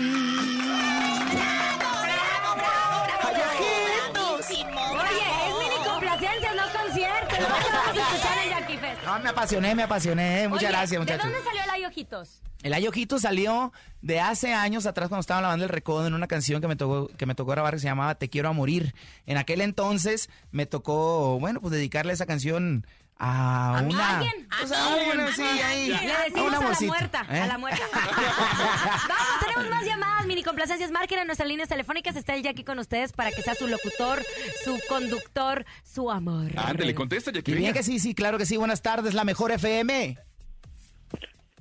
[3.97, 7.35] Oye, es mini complacencia, no concierto.
[7.39, 9.03] Lo vamos a escuchar en Jackie Fest.
[9.05, 10.47] No, me apasioné, me apasioné.
[10.47, 11.23] Muchas Oye, gracias, ¿De muchachos.
[11.23, 12.41] dónde salió el Ay Ojitos?
[12.63, 16.07] El Ay Ojito salió de hace años atrás cuando estaba en la banda El Recodo
[16.07, 18.49] en una canción que me tocó que me tocó grabar que se llamaba Te quiero
[18.49, 18.95] a morir.
[19.25, 22.85] En aquel entonces me tocó, bueno, pues dedicarle esa canción
[23.19, 24.47] a, una alguien?
[24.59, 25.19] pues, ¿A a alguien?
[25.19, 27.39] una, sí, ahí, Le a decimos una a la muerta, ¿eh?
[27.39, 27.81] a la muerta.
[27.93, 30.91] Vamos, tenemos más llamadas, mini complacencias.
[30.91, 32.15] Marquen en nuestras líneas telefónicas.
[32.15, 34.23] Está el Jackie con ustedes para que sea su locutor,
[34.63, 36.51] su conductor, su amor.
[36.55, 37.53] Ándale, contesta, Jackie.
[37.53, 38.57] bien que sí, sí, claro que sí.
[38.57, 40.17] Buenas tardes, la mejor FM.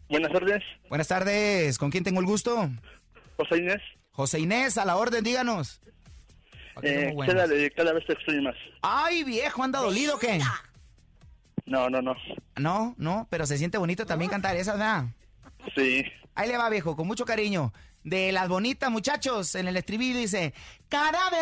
[0.09, 2.71] Buenas tardes, Buenas tardes, ¿con quién tengo el gusto?
[3.37, 3.83] José Inés.
[4.13, 5.81] José Inés, a la orden, díganos.
[6.83, 8.55] Eh, quédale, cada vez te extraño más.
[8.83, 10.39] Ay, viejo, anda dolido, ¿qué?
[11.65, 12.15] No, no, no.
[12.57, 15.07] No, no, pero se siente bonito también cantar esa, ¿verdad?
[15.75, 16.05] Sí.
[16.35, 17.73] Ahí le va, viejo, con mucho cariño.
[18.05, 20.55] De las bonitas, muchachos, en el estribillo dice,
[20.89, 21.41] cada vez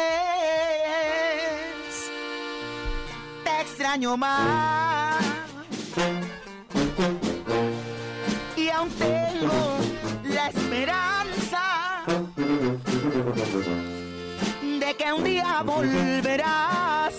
[3.44, 5.22] te extraño más.
[8.84, 9.78] Aún tengo
[10.24, 12.04] la esperanza
[14.78, 17.14] de que un día volverás.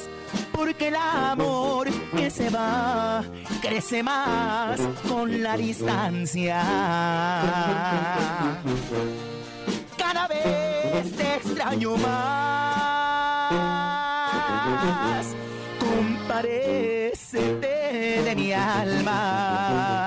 [0.51, 3.23] Porque el amor que se va
[3.61, 6.61] crece más con la distancia.
[9.97, 12.05] Cada vez te extraño más.
[15.79, 20.04] Comparécete de mi alma.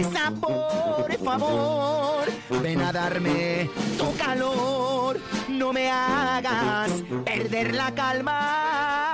[0.00, 2.24] Regresa por favor.
[2.62, 5.20] Ven a darme tu calor.
[5.48, 6.90] No me hagas
[7.24, 9.12] perder la calma.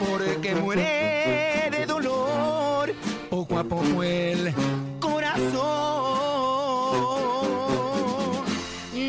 [0.00, 2.92] Porque muere de dolor
[3.30, 4.52] poco a poco el
[4.98, 5.68] corazón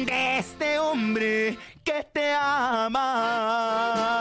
[0.05, 4.18] de este hombre que te ama.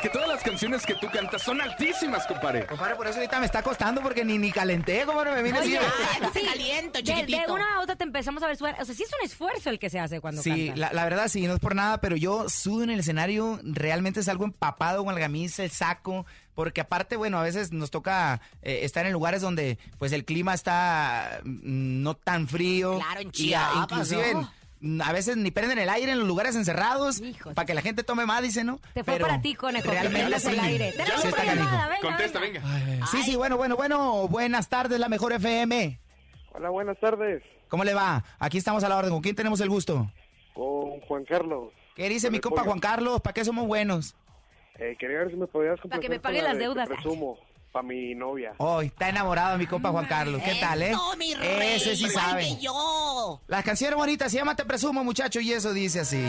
[0.00, 2.66] Porque todas las canciones que tú cantas son altísimas, compadre.
[2.66, 5.76] Compadre, por eso ahorita me está costando porque ni, ni calenté, compadre, me vine así.
[5.76, 7.46] Oye, de- no te caliento, de, chiquitito.
[7.46, 8.76] de una a otra te empezamos a ver suar.
[8.80, 10.78] O sea, sí es un esfuerzo el que se hace cuando Sí, cantas.
[10.78, 14.22] la, la verdad sí, no es por nada, pero yo sudo en el escenario, realmente
[14.22, 18.80] salgo empapado con la camisa, el saco, porque aparte, bueno, a veces nos toca eh,
[18.82, 22.98] estar en lugares donde pues el clima está mm, no tan frío.
[22.98, 24.52] Claro, en y a- Chiapas, inclusive ¿no?
[25.04, 27.20] A veces ni prenden el aire en los lugares encerrados
[27.54, 28.78] para que la gente tome más, dice, ¿no?
[28.94, 30.58] Te fue Pero para ti, conejo, Realmente el sí.
[30.60, 30.92] aire.
[30.92, 31.54] Sí Tenemos canijo.
[31.56, 32.60] llamada, venga, Contesta, venga.
[32.86, 33.06] venga.
[33.06, 34.28] Sí, sí, bueno, bueno, bueno.
[34.28, 35.98] Buenas tardes, la mejor FM.
[36.52, 37.42] Hola, buenas tardes.
[37.68, 38.24] ¿Cómo le va?
[38.38, 39.10] Aquí estamos a la orden.
[39.12, 40.10] ¿Con quién tenemos el gusto?
[40.54, 41.72] Con Juan Carlos.
[41.94, 42.70] ¿Qué dice mi compa pollo.
[42.70, 43.20] Juan Carlos?
[43.20, 44.14] ¿Para qué somos buenos?
[44.78, 46.88] Eh, quería ver si me podías Para que me pague las de deudas.
[46.88, 47.36] Presumo,
[47.72, 48.54] para mi novia.
[48.58, 50.40] Hoy está enamorado mi compa Juan Carlos.
[50.44, 50.90] ¿Qué tal, eh?
[50.90, 52.42] Eso, mi rey, Ese sí sabe.
[52.44, 52.72] que yo.
[53.46, 56.22] Las canciones bonitas se llama Te presumo, muchacho, y eso dice así.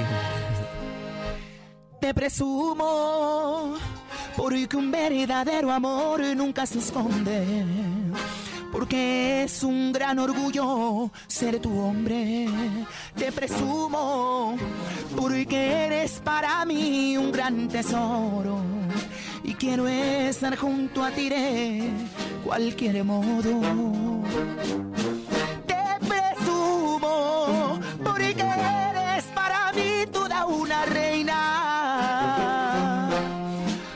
[2.00, 3.76] Te presumo,
[4.36, 7.66] porque un verdadero amor nunca se esconde.
[8.72, 12.48] Porque es un gran orgullo ser tu hombre.
[13.16, 14.56] Te presumo,
[15.18, 18.60] porque eres para mí un gran tesoro.
[19.44, 21.90] Y quiero estar junto a ti de
[22.46, 23.60] cualquier modo
[28.04, 31.40] porque eres para mí toda una reina.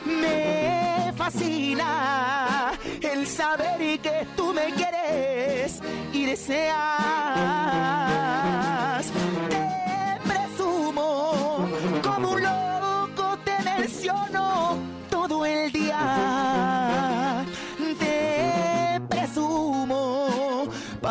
[0.04, 5.80] Me fascina el saber que tú me quieres
[6.12, 6.74] y deseas.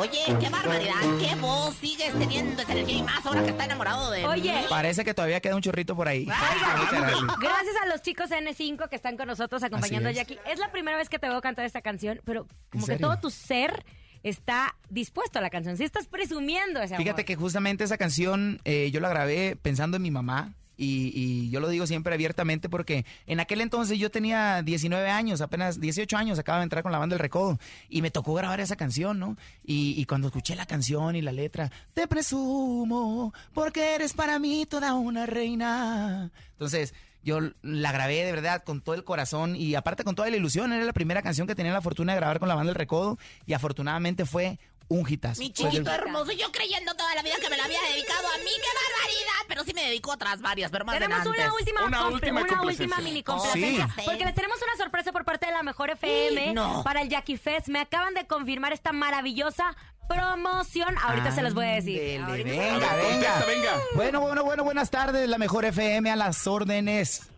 [0.00, 4.10] Oye, qué barbaridad, qué voz sigues teniendo esa energía y más ahora que está enamorado
[4.10, 4.54] de Oye.
[4.54, 4.64] mí.
[4.70, 6.24] Parece que todavía queda un chorrito por ahí.
[6.24, 7.20] Muchas gracias.
[7.38, 10.12] Gracias a los chicos de N5 que están con nosotros acompañando a.
[10.12, 10.38] Jackie.
[10.46, 13.28] Es la primera vez que te veo cantar esta canción, pero como que todo tu
[13.28, 13.84] ser
[14.22, 15.76] está dispuesto a la canción.
[15.76, 17.04] Si estás presumiendo ese amor.
[17.04, 20.54] Fíjate que justamente esa canción eh, yo la grabé pensando en mi mamá.
[20.82, 25.80] Y, yo lo digo siempre abiertamente porque en aquel entonces yo tenía 19 años, apenas
[25.80, 28.76] 18 años, acababa de entrar con la banda El Recodo y me tocó grabar esa
[28.76, 29.36] canción, ¿no?
[29.64, 34.64] Y, y cuando escuché la canción y la letra, te presumo porque eres para mí
[34.66, 36.30] toda una reina.
[36.52, 40.36] Entonces yo la grabé de verdad con todo el corazón y aparte con toda la
[40.36, 42.76] ilusión, era la primera canción que tenía la fortuna de grabar con la banda El
[42.76, 44.58] Recodo y afortunadamente fue
[44.90, 45.40] un hitazo.
[45.40, 48.50] Mi chiquito hermoso, yo creyendo toda la vida que me la había dedicado a mí,
[48.56, 49.40] qué barbaridad.
[49.46, 52.40] Pero sí me dedicó a otras varias, pero más Tenemos de una última, Una última
[52.42, 53.88] una última mini complacencia.
[53.96, 54.02] sí.
[54.04, 56.82] Porque les tenemos una sorpresa por parte de la Mejor FM No.
[56.82, 57.68] para el Jackie Fest.
[57.68, 59.76] Me acaban de confirmar esta maravillosa
[60.08, 60.94] promoción.
[61.02, 62.20] Ahorita se los voy a decir.
[62.20, 63.00] Ándele, Ahorita venga, venga.
[63.00, 63.72] Contesta, venga.
[63.94, 67.30] Bueno, bueno, bueno, buenas tardes, la mejor FM a las órdenes.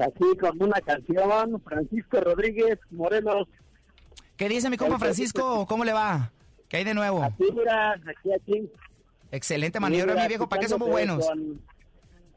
[0.00, 3.46] Aquí con una canción, Francisco Rodríguez Morelos.
[4.36, 5.64] ¿Qué dice mi compa Francisco?
[5.66, 6.30] ¿Cómo le va?
[6.68, 7.22] ¿Qué hay de nuevo?
[7.22, 8.70] Aquí, mira, aquí, aquí.
[9.30, 11.26] Excelente maniobra, mi viejo, ¿para qué somos buenos?
[11.26, 11.60] Con,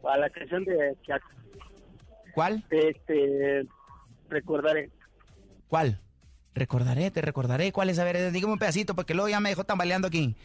[0.09, 0.95] a la canción de
[2.33, 2.63] ¿Cuál?
[2.69, 3.65] este,
[4.29, 4.89] recordaré.
[5.67, 5.99] ¿Cuál?
[6.53, 7.71] Recordaré, te recordaré.
[7.71, 7.99] ¿Cuál es?
[7.99, 10.35] A ver, dígame un pedacito, porque luego ya me dejó tambaleando aquí.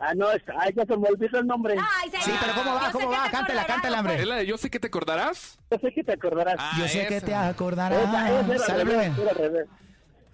[0.00, 1.74] Ah, no, es- ah, ya se me olvidó el nombre.
[1.78, 2.24] Ay, señor.
[2.24, 2.80] Sí, pero ¿cómo va?
[2.80, 3.24] Yo sé ¿Cómo que va?
[3.24, 4.14] te Cántela, acordarás, cántela, hombre.
[4.20, 5.58] ¿Es la de Yo sé que te acordarás?
[5.70, 6.56] Yo sé que te acordarás.
[6.58, 8.02] Ah, Yo sé que te Esa, acordarás.
[8.02, 9.68] esa Sale, al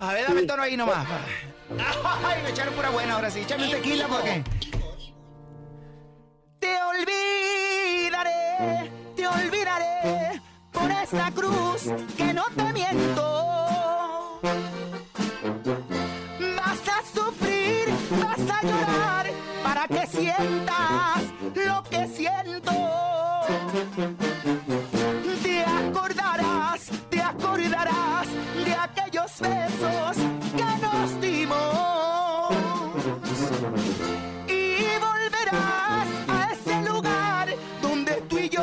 [0.00, 1.06] A ver, dame el tono ahí nomás.
[2.24, 3.40] Ay, me echaron pura buena ahora sí.
[3.40, 4.44] Échame un tequila porque...
[6.60, 8.30] Te olvidaré,
[9.16, 10.40] te olvidaré
[10.72, 11.82] por esta cruz
[12.16, 14.40] que no te miento.
[16.56, 17.88] Vas a sufrir,
[18.22, 19.26] vas a llorar
[19.64, 21.22] para que sientas
[21.54, 22.72] lo que siento.
[29.40, 30.16] Besos
[30.56, 32.54] que nos dimos.
[34.48, 37.48] Y volverás a ese lugar
[37.82, 38.62] donde tú y yo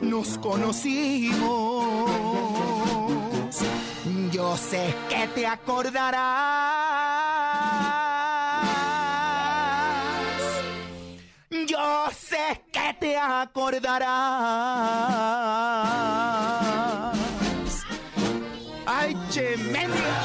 [0.00, 2.00] nos conocimos.
[4.30, 6.20] Yo sé que te acordarás.
[11.66, 14.00] Yo sé que te acordarás.
[19.30, 20.20] Ay, che, mendiga.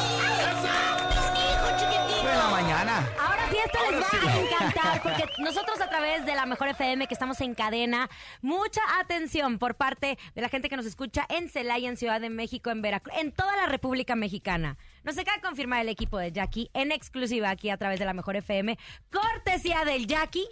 [2.23, 3.07] Buena mañana.
[3.19, 7.05] Ahora sí, esto les va a encantar porque nosotros a través de la Mejor FM
[7.05, 8.09] que estamos en cadena,
[8.41, 12.31] mucha atención por parte de la gente que nos escucha en Celaya, en Ciudad de
[12.31, 14.75] México, en Veracruz, en toda la República Mexicana.
[15.05, 18.13] Nos acaba de confirmar el equipo de Jackie en exclusiva aquí a través de la
[18.13, 18.75] Mejor FM,
[19.11, 20.47] cortesía del Jackie.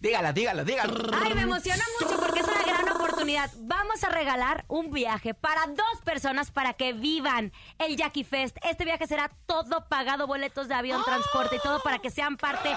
[0.00, 0.92] Dígala, dígala, dígala.
[1.22, 3.52] Ay, me emociona mucho porque es una gran oportunidad.
[3.60, 8.56] Vamos a regalar un viaje para dos personas para que vivan el Jackie Fest.
[8.68, 12.70] Este viaje será todo pagado, boletos de avión, transporte y todo para que sean parte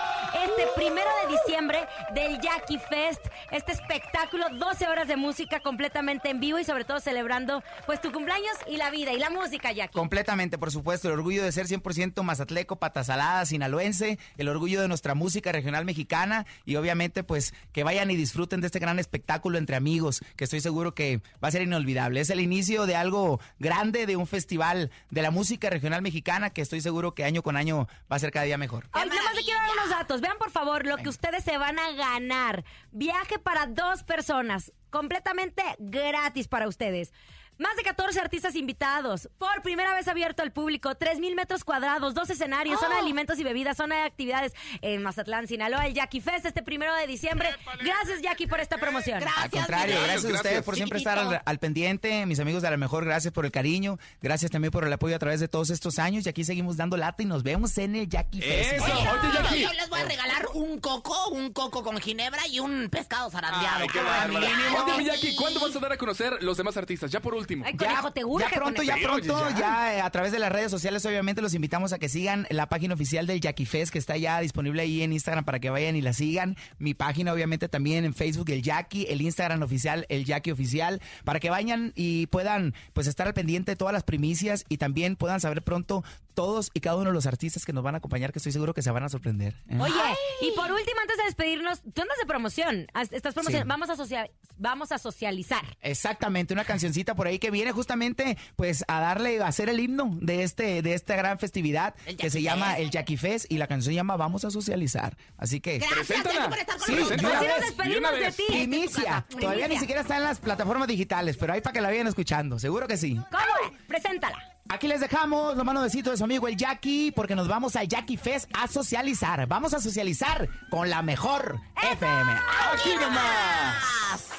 [0.45, 1.79] este primero de diciembre
[2.13, 3.25] del Jackie Fest.
[3.49, 8.11] Este espectáculo, 12 horas de música completamente en vivo y sobre todo celebrando pues tu
[8.11, 9.97] cumpleaños y la vida y la música, Jackie.
[9.97, 15.15] Completamente, por supuesto, el orgullo de ser 100% mazatleco, patasalada, sinaloense, el orgullo de nuestra
[15.15, 19.75] música regional mexicana y obviamente pues que vayan y disfruten de este gran espectáculo entre
[19.75, 22.19] amigos, que estoy seguro que va a ser inolvidable.
[22.19, 26.61] Es el inicio de algo grande, de un festival de la música regional mexicana que
[26.61, 28.89] estoy seguro que año con año va a ser cada día mejor.
[28.93, 30.21] Nada más le quiero dar unos datos.
[30.21, 32.63] Vean, por favor, lo que ustedes se van a ganar.
[32.91, 37.13] Viaje para dos personas, completamente gratis para ustedes.
[37.61, 39.29] Más de 14 artistas invitados.
[39.37, 40.89] Por primera vez abierto al público.
[40.89, 45.47] 3.000 metros cuadrados, dos escenarios, zona de alimentos y bebidas, zona de actividades en Mazatlán,
[45.47, 47.49] Sinaloa, el Jackie Fest este primero de diciembre.
[47.83, 49.19] Gracias, Jackie, por esta promoción.
[49.19, 52.71] Gracias, Al contrario, gracias a ustedes por siempre estar al, al pendiente, mis amigos de
[52.71, 55.69] la mejor, gracias por el cariño, gracias también por el apoyo a través de todos
[55.69, 58.73] estos años y aquí seguimos dando lata y nos vemos en el Jackie Fest.
[58.73, 59.61] Eso, Oye, Jackie.
[59.61, 63.81] yo les voy a regalar un coco, un coco con ginebra y un pescado zarandeado.
[63.81, 63.99] Ay, qué.
[63.99, 67.11] Oye, Jackie, ¿cuándo vas a dar a conocer los demás artistas?
[67.11, 67.50] Ya por último.
[67.63, 69.97] Ay, conejo, te urge ya pronto, ya pronto, ya.
[69.97, 72.93] eh, a través de las redes sociales, obviamente los invitamos a que sigan la página
[72.93, 76.01] oficial del Jackie Fest, que está ya disponible ahí en Instagram para que vayan y
[76.01, 76.55] la sigan.
[76.79, 81.39] Mi página, obviamente, también en Facebook, el Jackie, el Instagram oficial, el Jackie Oficial, para
[81.39, 85.39] que vayan y puedan pues estar al pendiente de todas las primicias y también puedan
[85.39, 86.03] saber pronto
[86.33, 88.73] todos y cada uno de los artistas que nos van a acompañar, que estoy seguro
[88.73, 89.55] que se van a sorprender.
[89.69, 89.77] ¿eh?
[89.79, 89.93] Oye,
[90.41, 92.87] y por último, antes de despedirnos, tú andas de promoción.
[93.11, 93.63] Estás promoción.
[93.63, 93.67] Sí.
[93.67, 95.77] Vamos a social, vamos a socializar.
[95.81, 100.17] Exactamente, una cancioncita por ahí que viene justamente pues a darle, a hacer el himno
[100.21, 102.79] de este de esta gran festividad El que se llama Fest.
[102.79, 105.17] el Jackie Fest y la canción se llama Vamos a socializar.
[105.37, 106.07] Así que Gracias.
[106.23, 107.33] Jackie, por estar con Sí, nosotros.
[107.33, 108.43] Así nos despedimos de ti.
[108.61, 109.25] inicia.
[109.39, 112.59] Todavía ni siquiera está en las plataformas digitales, pero ahí para que la vayan escuchando,
[112.59, 113.15] seguro que sí.
[113.15, 113.77] ¿Cómo?
[113.87, 114.37] Preséntala.
[114.71, 117.83] Aquí les dejamos, lo mando besito de su amigo el Jackie, porque nos vamos a
[117.83, 119.45] Jackie Fest a socializar.
[119.45, 121.59] Vamos a socializar con la mejor
[121.91, 122.31] FM.
[122.73, 124.29] Aquí nomás.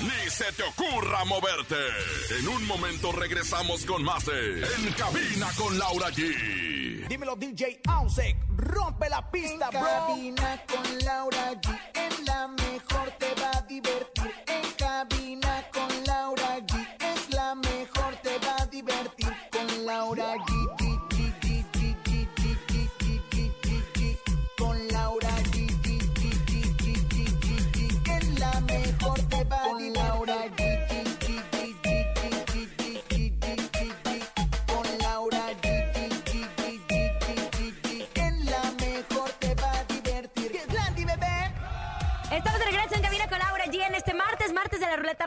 [0.00, 1.76] Ni se te ocurra moverte.
[2.38, 7.06] En un momento regresamos con más de En Cabina con Laura G.
[7.06, 8.36] Dímelo, DJ Ausek.
[8.56, 9.88] Rompe la pista, En bro.
[9.90, 11.78] cabina con Laura G.
[11.94, 14.34] En la mejor te va a divertir.
[14.46, 15.45] En cabina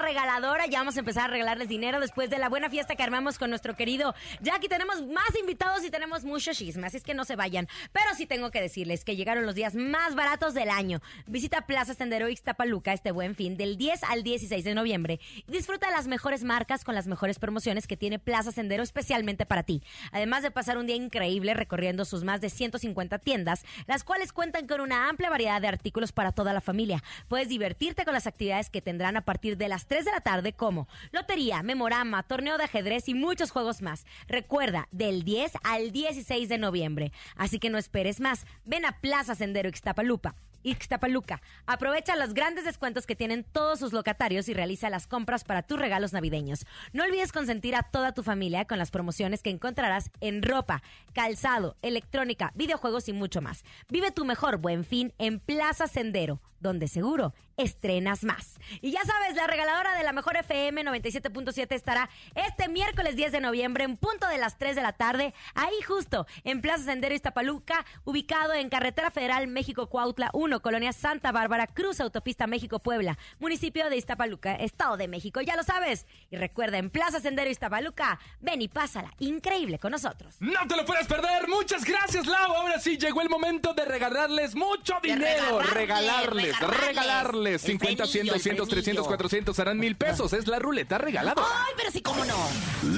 [0.09, 0.65] regaladora.
[0.65, 3.51] Ya vamos a empezar a regalarles dinero después de la buena fiesta que armamos con
[3.51, 4.67] nuestro querido Jackie.
[4.67, 7.67] Tenemos más invitados y tenemos mucho chisme, así es que no se vayan.
[7.93, 10.99] Pero sí tengo que decirles que llegaron los días más baratos del año.
[11.27, 16.07] Visita Plaza Sendero Ixtapaluca este buen fin del 10 al 16 de noviembre disfruta las
[16.07, 19.83] mejores marcas con las mejores promociones que tiene Plaza Sendero especialmente para ti.
[20.11, 24.65] Además de pasar un día increíble recorriendo sus más de 150 tiendas, las cuales cuentan
[24.65, 27.03] con una amplia variedad de artículos para toda la familia.
[27.27, 30.53] Puedes divertirte con las actividades que tendrán a partir de las 3 de la tarde
[30.53, 34.05] como lotería, memorama, torneo de ajedrez y muchos juegos más.
[34.27, 37.11] Recuerda, del 10 al 16 de noviembre.
[37.35, 38.45] Así que no esperes más.
[38.65, 40.35] Ven a Plaza Sendero Ixtapalupa.
[40.63, 41.41] Ixtapaluca.
[41.65, 45.79] Aprovecha los grandes descuentos que tienen todos sus locatarios y realiza las compras para tus
[45.79, 46.65] regalos navideños.
[46.93, 50.81] No olvides consentir a toda tu familia con las promociones que encontrarás en ropa,
[51.13, 53.63] calzado, electrónica, videojuegos y mucho más.
[53.89, 58.57] Vive tu mejor buen fin en Plaza Sendero, donde seguro estrenas más.
[58.81, 63.41] Y ya sabes, la regaladora de la mejor FM 97.7 estará este miércoles 10 de
[63.41, 67.85] noviembre en punto de las 3 de la tarde, ahí justo en Plaza Sendero Iztapaluca,
[68.05, 73.87] ubicado en Carretera Federal México Cuautla 1, Colonia Santa Bárbara, Cruz Autopista México Puebla, municipio
[73.91, 75.41] de Iztapaluca, Estado de México.
[75.41, 76.07] Ya lo sabes.
[76.31, 80.35] Y recuerda, en Plaza Sendero Iztapaluca, ven y pásala increíble con nosotros.
[80.39, 81.47] No te lo puedes perder.
[81.47, 82.53] Muchas gracias, Lau.
[82.53, 85.59] Ahora sí llegó el momento de regalarles mucho dinero.
[85.59, 86.87] regalarles, Regalarles, regalarles.
[86.87, 87.63] regalarles.
[87.65, 89.07] El 50, 100, premio, el 200, 300, premio.
[89.17, 90.33] 400 harán mil pesos.
[90.33, 91.43] Es la ruleta regalada.
[91.45, 92.37] Ay, pero sí, cómo no.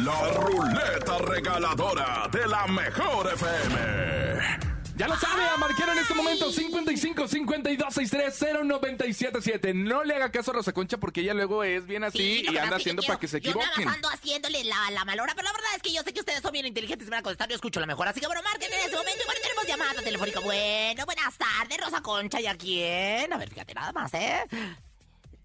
[0.04, 4.71] La ruleta regaladora de la mejor FM.
[4.98, 9.74] Ya lo sabe, a marcar en este momento 55 52 63 0977.
[9.74, 12.58] No le haga caso a Rosa Concha porque ella luego es bien así Sí, y
[12.58, 13.86] anda haciendo para que se Yo nada equivoquen.
[13.86, 16.42] más ando haciéndole la, la malora, pero la verdad es que yo sé que ustedes
[16.42, 17.50] son bien inteligentes y me van a contestar.
[17.50, 18.08] Yo escucho la mejor.
[18.08, 19.24] Así que bueno, marquen en este momento.
[19.24, 20.40] Y bueno, tenemos llamada telefónica.
[20.42, 22.40] Bueno, buenas tardes, Rosa Concha.
[22.42, 23.32] ¿Y a quién?
[23.34, 24.44] A ver, fíjate nada más, ¿eh?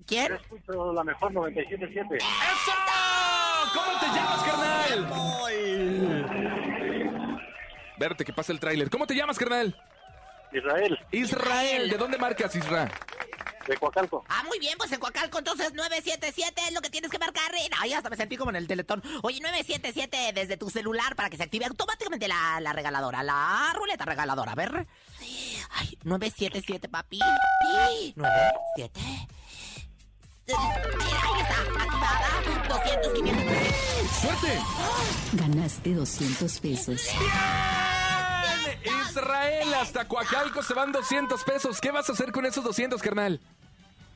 [0.07, 0.35] ¿Quién?
[0.35, 2.17] Escucho la mejor 97.7.
[2.17, 2.73] ¡Eso!
[3.73, 5.07] ¿Cómo te llamas, carnal?
[7.99, 8.91] Verte que pasa el tráiler.
[8.91, 9.75] ¿Cómo te llamas, carnal?
[10.53, 11.91] Israel, Israel.
[11.91, 12.91] ¿De dónde marcas, Israel?
[13.67, 14.25] de Coacalco.
[14.29, 17.53] Ah, muy bien, pues en Coacalco, entonces 977 es lo que tienes que marcar.
[17.57, 17.69] eh.
[17.81, 19.03] Ay, hasta me sentí como en el teletón.
[19.25, 24.05] Oye, 977 desde tu celular para que se active automáticamente la, la regaladora, la ruleta
[24.05, 24.53] regaladora.
[24.53, 24.87] A ver.
[25.71, 27.19] Ay, 977, papi.
[27.19, 29.01] Sí, 97.
[30.47, 30.59] Mira,
[31.25, 32.29] ahí está, activada.
[32.69, 33.57] 200, 500.
[34.21, 34.59] ¡Suerte!
[35.33, 37.03] Ganaste 200 pesos.
[37.19, 37.86] ¡Bien!
[38.87, 41.81] Israel, hasta Coacalco se van 200 pesos.
[41.81, 43.41] ¿Qué vas a hacer con esos 200, carnal?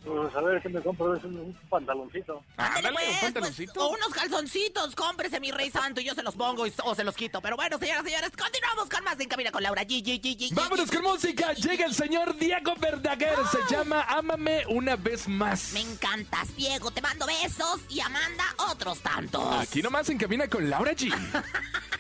[0.03, 2.43] Pues a ver qué me compro es un, un pantaloncito.
[2.57, 3.85] Ándale, Ándale, pues, un pues, pantaloncito.
[3.87, 7.05] o unos calzoncitos, cómprese mi rey santo y yo se los pongo y- o se
[7.05, 7.43] los quito.
[7.43, 9.83] Pero bueno, señoras y señores, continuamos con más en Cabina con Laura.
[9.83, 10.55] G, G, G, G, G.
[10.55, 11.53] Vámonos con música.
[11.53, 13.37] Llega el señor Diego Verdaguer.
[13.53, 15.73] Se llama Ámame una vez más.
[15.75, 16.91] Me encantas, Diego.
[16.91, 19.55] Te mando besos y Amanda otros tantos.
[19.57, 21.13] Aquí nomás en Cabina con Laura G.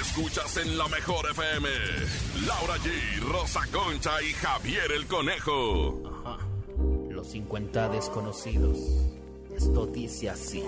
[0.00, 1.68] Escuchas en la mejor FM.
[2.46, 6.02] Laura G, Rosa Concha y Javier el Conejo.
[6.24, 6.38] Ajá.
[7.10, 8.78] Los 50 desconocidos.
[9.56, 10.64] Esto dice así.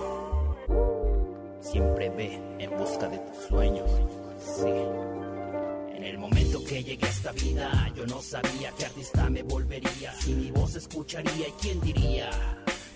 [1.61, 3.89] Siempre ve en busca de tus sueños.
[4.39, 4.69] Sí.
[5.95, 10.13] En el momento que llegué a esta vida, yo no sabía que artista me volvería.
[10.13, 12.29] Si mi voz escucharía y quién diría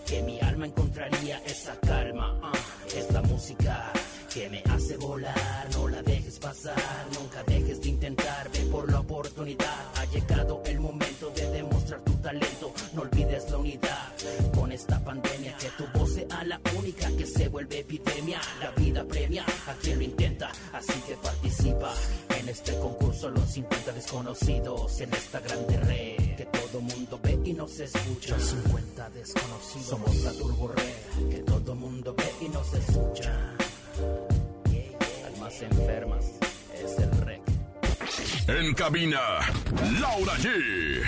[0.06, 2.40] que mi alma encontraría esa calma.
[2.42, 2.52] Ah,
[2.96, 3.92] es música
[4.34, 6.76] que me hace volar, no la dejes pasar,
[7.20, 9.93] nunca dejes de intentar, ve por la oportunidad.
[10.14, 14.14] Llegado el momento de demostrar tu talento, no olvides la unidad.
[14.54, 18.40] Con esta pandemia, que tu voz sea la única que se vuelve epidemia.
[18.60, 21.94] La vida premia a quien lo intenta, así que participa
[22.38, 23.30] en este concurso.
[23.30, 28.38] Los 50 desconocidos en esta grande red que todo mundo ve y nos escucha.
[28.38, 33.34] Los 50 desconocidos somos la turbo red que todo mundo ve y nos escucha.
[35.26, 36.26] Almas enfermas
[36.84, 37.53] es el rec.
[38.48, 39.20] En cabina,
[40.02, 41.02] Laura G.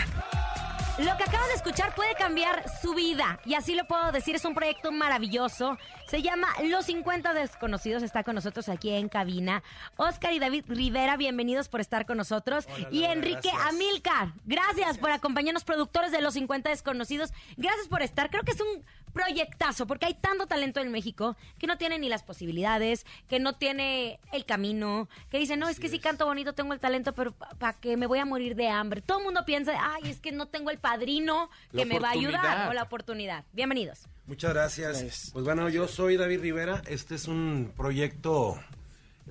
[0.97, 3.38] Lo que acaban de escuchar puede cambiar su vida.
[3.43, 5.77] Y así lo puedo decir, es un proyecto maravilloso.
[6.07, 8.01] Se llama Los 50 Desconocidos.
[8.03, 9.61] Está con nosotros aquí en cabina.
[9.97, 12.65] Oscar y David Rivera, bienvenidos por estar con nosotros.
[12.91, 13.73] y Laura, Enrique gracias.
[13.73, 17.33] Amilcar, gracias, por acompañarnos, productores de Los 50 Desconocidos.
[17.57, 18.29] Gracias por estar.
[18.29, 18.86] Creo que es un
[19.16, 23.55] proyectazo, porque hay tanto talento en México que no tiene ni las posibilidades, que no
[23.55, 27.32] tiene el camino, que dice, no, es que sí canto bonito, tengo el talento, pero
[27.32, 29.01] ¿para qué me voy a morir de hambre?
[29.01, 32.09] Todo el mundo piensa, ay, es que no tengo el padrino que La me va
[32.09, 33.45] a ayudar o la oportunidad.
[33.53, 34.09] Bienvenidos.
[34.28, 35.30] Muchas gracias.
[35.32, 36.82] Pues bueno, yo soy David Rivera.
[36.88, 38.59] Este es un proyecto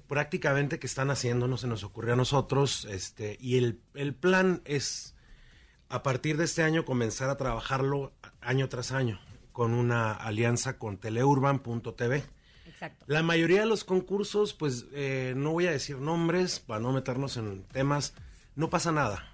[0.09, 2.87] prácticamente que están haciendo, no se nos ocurrió a nosotros.
[2.87, 5.15] Este, y el, el plan es,
[5.91, 9.21] a partir de este año, comenzar a trabajarlo año tras año,
[9.55, 12.25] con una alianza con teleurban.tv.
[12.67, 13.05] Exacto.
[13.07, 17.37] La mayoría de los concursos, pues eh, no voy a decir nombres para no meternos
[17.37, 18.15] en temas,
[18.57, 19.31] no pasa nada.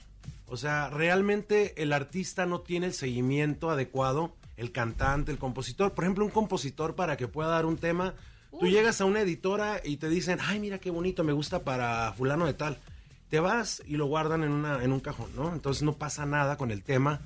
[0.46, 5.94] O sea, realmente el artista no tiene el seguimiento adecuado, el cantante, el compositor.
[5.94, 8.12] Por ejemplo, un compositor para que pueda dar un tema,
[8.50, 12.12] tú llegas a una editora y te dicen, ay, mira qué bonito, me gusta para
[12.12, 12.76] fulano de tal.
[13.30, 15.54] Te vas y lo guardan en, una, en un cajón, ¿no?
[15.54, 17.22] Entonces no pasa nada con el tema,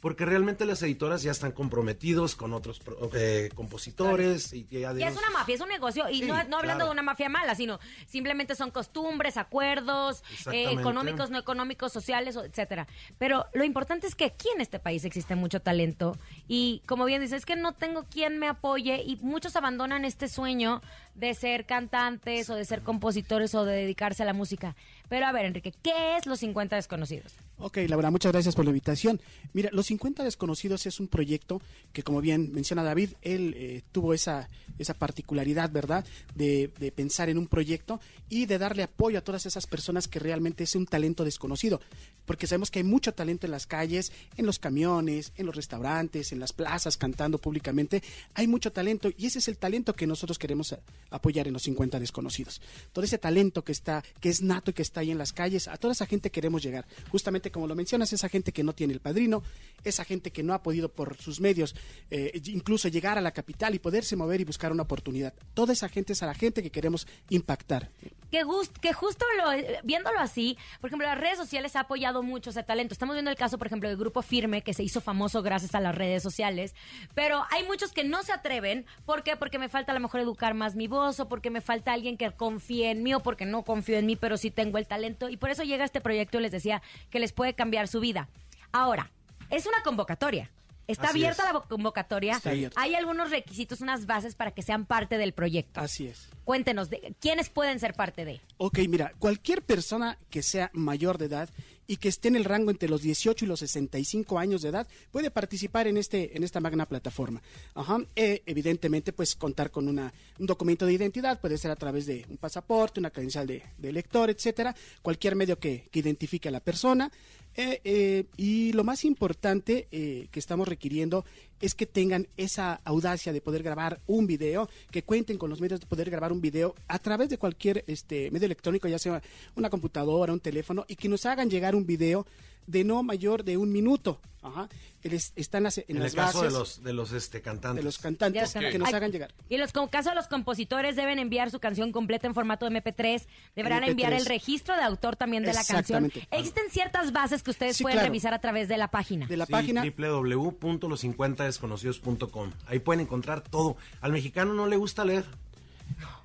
[0.00, 2.80] porque realmente las editoras ya están comprometidos con otros
[3.14, 6.08] eh, compositores y ya Y es una mafia, es un negocio.
[6.08, 6.84] Y Sí, no, no hablando claro.
[6.86, 10.22] de una mafia mala, sino simplemente son costumbres, acuerdos,
[10.52, 12.86] eh, económicos, no económicos, sociales, etcétera.
[13.18, 16.16] Pero lo importante es que aquí en este país existe mucho talento.
[16.48, 19.02] Y como bien dices, es que no tengo quien me apoye.
[19.02, 20.80] Y muchos abandonan este sueño
[21.14, 24.76] de ser cantantes o de ser compositores o de dedicarse a la música.
[25.08, 27.34] Pero a ver, Enrique, ¿qué es Los 50 Desconocidos?
[27.62, 29.20] Ok, Laura, muchas gracias por la invitación.
[29.52, 31.60] Mira, Los 50 Desconocidos es un proyecto
[31.92, 34.48] que, como bien menciona David, él eh, tuvo esa,
[34.78, 38.00] esa particularidad, ¿verdad?, de, de pensar en un proyecto
[38.30, 41.82] y de darle apoyo a todas esas personas que realmente es un talento desconocido.
[42.24, 46.32] Porque sabemos que hay mucho talento en las calles, en los camiones, en los restaurantes,
[46.32, 48.02] en las plazas, cantando públicamente.
[48.34, 50.74] Hay mucho talento y ese es el talento que nosotros queremos
[51.10, 52.62] apoyar en Los 50 Desconocidos.
[52.92, 55.68] Todo ese talento que está, que es nato y que está ahí en las calles,
[55.68, 56.86] a toda esa gente queremos llegar.
[57.10, 59.42] Justamente como lo mencionas, esa gente que no tiene el padrino,
[59.84, 61.74] esa gente que no ha podido por sus medios
[62.10, 65.34] eh, incluso llegar a la capital y poderse mover y buscar una oportunidad.
[65.54, 67.90] Toda esa gente es a la gente que queremos impactar.
[68.30, 69.50] Que, gust- que justo lo,
[69.82, 72.92] viéndolo así, por ejemplo, las redes sociales ha apoyado mucho ese talento.
[72.92, 75.80] Estamos viendo el caso, por ejemplo, del Grupo Firme, que se hizo famoso gracias a
[75.80, 76.74] las redes sociales,
[77.14, 78.86] pero hay muchos que no se atreven.
[79.04, 79.36] ¿Por qué?
[79.36, 82.16] Porque me falta a lo mejor educar más mi voz, o porque me falta alguien
[82.16, 85.28] que confíe en mí, o porque no confío en mí, pero sí tengo el talento.
[85.28, 88.28] Y por eso llega este proyecto y les decía que les puede cambiar su vida.
[88.72, 89.10] Ahora,
[89.50, 90.50] es una convocatoria.
[90.90, 91.52] Está Así abierta es.
[91.54, 92.36] la convocatoria.
[92.36, 92.80] Está abierta.
[92.80, 95.80] Hay algunos requisitos, unas bases para que sean parte del proyecto.
[95.80, 96.28] Así es.
[96.44, 98.40] Cuéntenos, de, ¿quiénes pueden ser parte de?
[98.56, 101.48] Ok, mira, cualquier persona que sea mayor de edad
[101.90, 104.86] y que esté en el rango entre los 18 y los 65 años de edad
[105.10, 107.42] puede participar en este en esta magna plataforma.
[107.74, 107.98] Ajá.
[108.14, 112.24] Eh, evidentemente, pues contar con una, un documento de identidad puede ser a través de
[112.28, 114.72] un pasaporte, una credencial de, de lector, etcétera,
[115.02, 117.10] cualquier medio que, que identifique a la persona.
[117.56, 121.24] Eh, eh, y lo más importante que estamos requiriendo
[121.60, 125.80] es que tengan esa audacia de poder grabar un video, que cuenten con los medios
[125.80, 129.22] de poder grabar un video a través de cualquier este medio electrónico, ya sea
[129.56, 132.26] una computadora, un teléfono, y que nos hagan llegar un video
[132.66, 134.20] de no mayor de un minuto.
[134.42, 134.68] Ajá.
[135.02, 137.76] Les- están las- en, En el las caso de bases los, de los este, cantantes.
[137.76, 139.34] de los cantantes que nos Ay, hagan llegar.
[139.50, 142.66] Y en los con- caso de los compositores deben enviar su canción completa en formato
[142.66, 143.90] MP3, deberán MP3.
[143.90, 146.06] enviar el registro de autor también de la canción.
[146.06, 146.26] Exactamente.
[146.30, 148.08] Existen ciertas bases que ustedes Sí, pueden claro.
[148.08, 149.26] revisar a través de la página.
[149.26, 149.82] De la Sí, página.
[149.84, 152.52] www.los50desconocidos.com.
[152.66, 153.76] Ahí pueden encontrar todo.
[154.00, 155.24] Al mexicano no le gusta leer.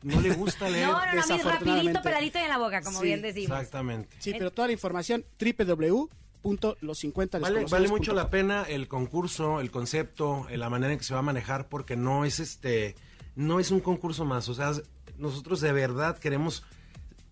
[0.04, 0.88] No le gusta leer.
[0.88, 3.58] No, no, no, mí rapidito, peladito y en la boca, como Sí, bien decimos.
[3.58, 4.16] Exactamente.
[4.20, 10.48] Sí, pero toda la información www.los50 Vale, vale mucho la pena el concurso, el concepto,
[10.50, 12.96] eh, la manera en que se va a manejar, porque no es este,
[13.36, 14.48] no es un concurso más.
[14.50, 14.74] O sea,
[15.18, 16.64] nosotros de verdad queremos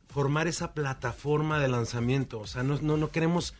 [0.07, 2.39] formar esa plataforma de lanzamiento.
[2.39, 3.53] O sea, no, no, no queremos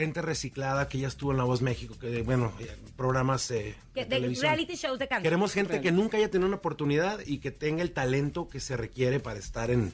[0.00, 4.00] gente reciclada que ya estuvo en La Voz México, que bueno, eh, programas eh, de
[4.02, 4.42] de televisión.
[4.46, 5.22] reality shows de canto.
[5.22, 8.76] Queremos gente que nunca haya tenido una oportunidad y que tenga el talento que se
[8.76, 9.92] requiere para estar en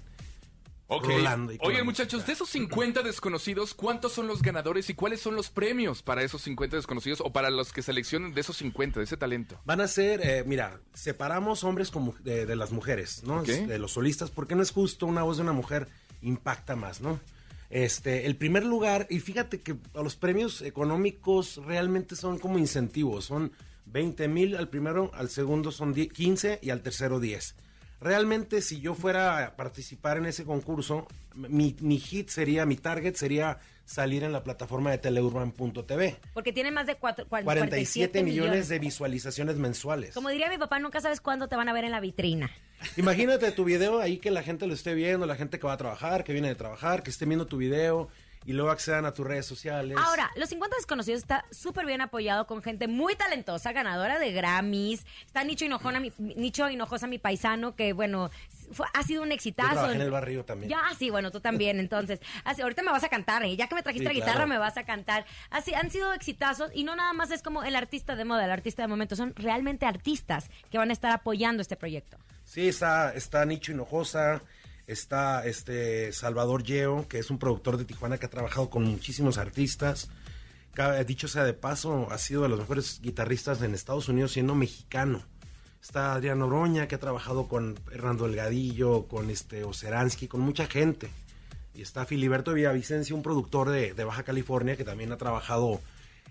[0.88, 1.08] Ok.
[1.20, 1.36] la
[1.82, 6.22] muchachos, de esos 50 desconocidos, ¿cuántos son los ganadores y cuáles son los premios para
[6.22, 9.58] esos 50 desconocidos o para los que seleccionen de esos 50, de ese talento?
[9.64, 13.40] Van a ser, eh, mira, separamos hombres con mu- de, de las mujeres, ¿no?
[13.40, 13.48] Ok.
[13.48, 15.88] De los solistas, porque no es justo una voz de una mujer
[16.22, 17.18] impacta más, ¿no?
[17.70, 23.52] Este, el primer lugar, y fíjate que los premios económicos realmente son como incentivos, son
[23.86, 27.54] 20 mil al primero, al segundo son 10 15 y al tercero 10.
[28.00, 33.58] Realmente si yo fuera a participar en ese concurso, mi hit sería, mi target sería
[33.86, 36.16] salir en la plataforma de teleurban.tv.
[36.34, 40.12] Porque tiene más de cuatro, cua- 47 millones de visualizaciones mensuales.
[40.12, 42.50] Como diría mi papá, nunca sabes cuándo te van a ver en la vitrina.
[42.98, 45.76] Imagínate tu video ahí que la gente lo esté viendo, la gente que va a
[45.78, 48.08] trabajar, que viene de trabajar, que esté viendo tu video
[48.46, 49.98] y luego accedan a tus redes sociales.
[50.00, 55.04] Ahora, Los 50 Desconocidos está súper bien apoyado con gente muy talentosa, ganadora de Grammys.
[55.26, 58.30] Está Nicho Hinojona, mi, Nicho Hinojosa, mi paisano, que bueno,
[58.72, 59.72] fue- ha sido un Yo exitazo.
[59.72, 60.70] trabajé en el barrio también.
[60.70, 62.20] Ya, sí, bueno, tú también, entonces.
[62.44, 63.56] Así, ahorita me vas a cantar, ¿eh?
[63.56, 64.48] ya que me trajiste Sí, la guitarra, claro.
[64.48, 65.26] me vas a cantar.
[65.50, 68.50] Así, han sido exitazos y no nada más es como el artista de moda, el
[68.52, 72.16] artista de momento, son realmente artistas que van a estar apoyando este proyecto.
[72.44, 74.40] Sí, está, está Nicho Hinojosa,
[74.86, 79.38] está este Salvador Yeo, que es un productor de Tijuana que ha trabajado con muchísimos
[79.38, 80.08] artistas.
[81.06, 85.22] Dicho sea de paso, ha sido de los mejores guitarristas en Estados Unidos siendo mexicano.
[85.82, 91.08] Está Adrián Oroña, que ha trabajado con Hernando Delgadillo, con este Oceransky, con mucha gente.
[91.74, 95.80] Y está Filiberto Villavicencio, un productor de, de Baja California, que también ha trabajado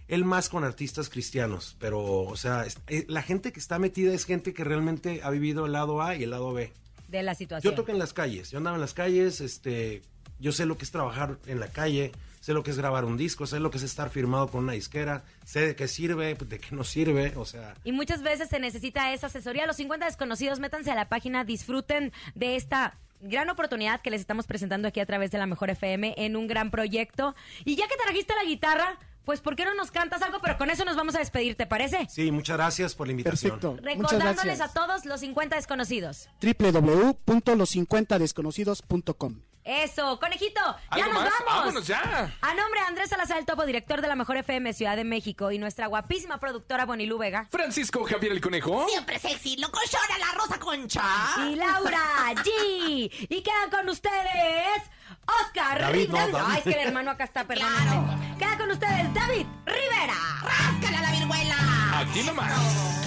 [0.08, 1.76] él más con artistas cristianos.
[1.80, 5.66] Pero, o sea, eh, la gente que está metida es gente que realmente ha vivido
[5.66, 6.72] el lado A y el lado B.
[7.08, 7.72] De la situación.
[7.72, 10.02] Yo toqué en las calles, yo andaba en las calles, este,
[10.40, 13.18] yo sé lo que es trabajar en la calle, sé lo que es grabar un
[13.18, 16.60] disco, sé lo que es estar firmado con una disquera, sé de qué sirve, de
[16.60, 19.66] qué no sirve, o sea, Y muchas veces se necesita esa asesoría.
[19.66, 24.46] Los 50 desconocidos, métanse a la página, disfruten de esta gran oportunidad que les estamos
[24.46, 27.36] presentando aquí a través de la Mejor FM en un gran proyecto.
[27.64, 30.40] Y ya que trajiste la guitarra, pues ¿por qué no nos cantas algo?
[30.42, 32.08] Pero con eso nos vamos a despedir, ¿te parece?
[32.10, 33.60] sí, muchas gracias por la invitación.
[33.60, 33.84] Perfecto.
[33.84, 36.30] Recordándoles a todos los 50 desconocidos.
[36.42, 39.42] www.los50desconocidos.com.
[39.64, 40.60] Eso, conejito,
[40.96, 41.34] ya ¿Algo nos más?
[41.40, 41.56] vamos.
[41.64, 42.38] Vámonos ya.
[42.40, 45.52] A nombre de Andrés Salazar el Topo, director de la Mejor FM Ciudad de México
[45.52, 47.48] y nuestra guapísima productora Bonilú Vega.
[47.50, 48.88] Francisco Javier el Conejo.
[48.88, 51.02] Siempre sexy, locochona la Rosa Concha.
[51.50, 52.00] Y Laura
[52.44, 53.10] G.
[53.28, 54.84] Y quedan con ustedes
[55.26, 56.40] Oscar David, no, Rivera.
[56.40, 56.52] David.
[56.52, 58.36] Ay, es que el hermano acá está, perdóname.
[58.38, 60.16] Queda con ustedes David Rivera.
[60.42, 62.00] ¡Ráscala la viruela!
[62.00, 63.06] Aquí nomás.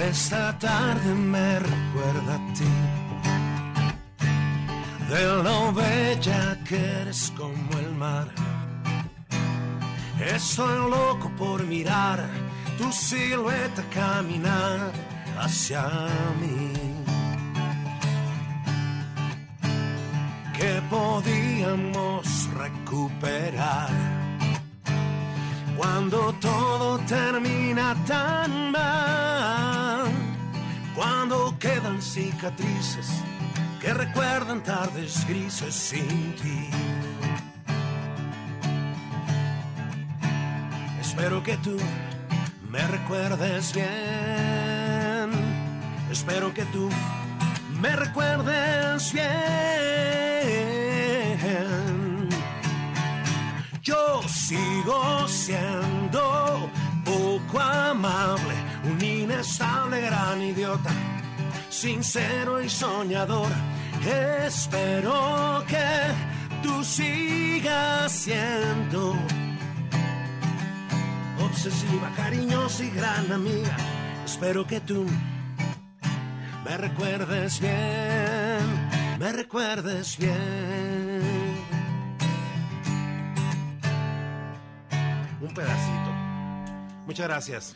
[0.00, 2.64] Esta tarde me recuerda a ti
[5.10, 8.28] De lo bella que eres como el mar
[10.18, 12.24] Estoy loco por mirar
[12.78, 14.90] tu silueta caminar
[15.38, 15.82] hacia
[16.40, 16.79] mí
[21.70, 23.88] podíamos recuperar
[25.76, 30.06] cuando todo termina tan mal,
[30.94, 33.08] cuando quedan cicatrices
[33.80, 36.70] que recuerdan tardes grises sin ti.
[41.00, 41.76] Espero que tú
[42.68, 45.30] me recuerdes bien,
[46.10, 46.88] espero que tú
[47.80, 49.99] me recuerdes bien.
[54.50, 56.68] Sigo siendo
[57.04, 60.90] poco amable, un inestable gran idiota,
[61.68, 63.52] sincero y soñador.
[64.44, 65.88] Espero que
[66.64, 69.14] tú sigas siendo
[71.44, 73.76] obsesiva, cariñosa y gran amiga.
[74.24, 75.06] Espero que tú
[76.64, 78.64] me recuerdes bien,
[79.20, 81.09] me recuerdes bien.
[85.50, 86.10] Un pedacito.
[87.06, 87.74] Muchas gracias.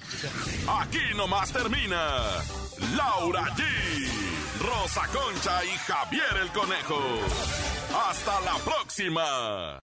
[0.80, 2.20] Aquí nomás termina
[2.96, 3.64] Laura G,
[4.60, 7.00] Rosa Concha y Javier el Conejo.
[8.08, 9.80] Hasta la próxima.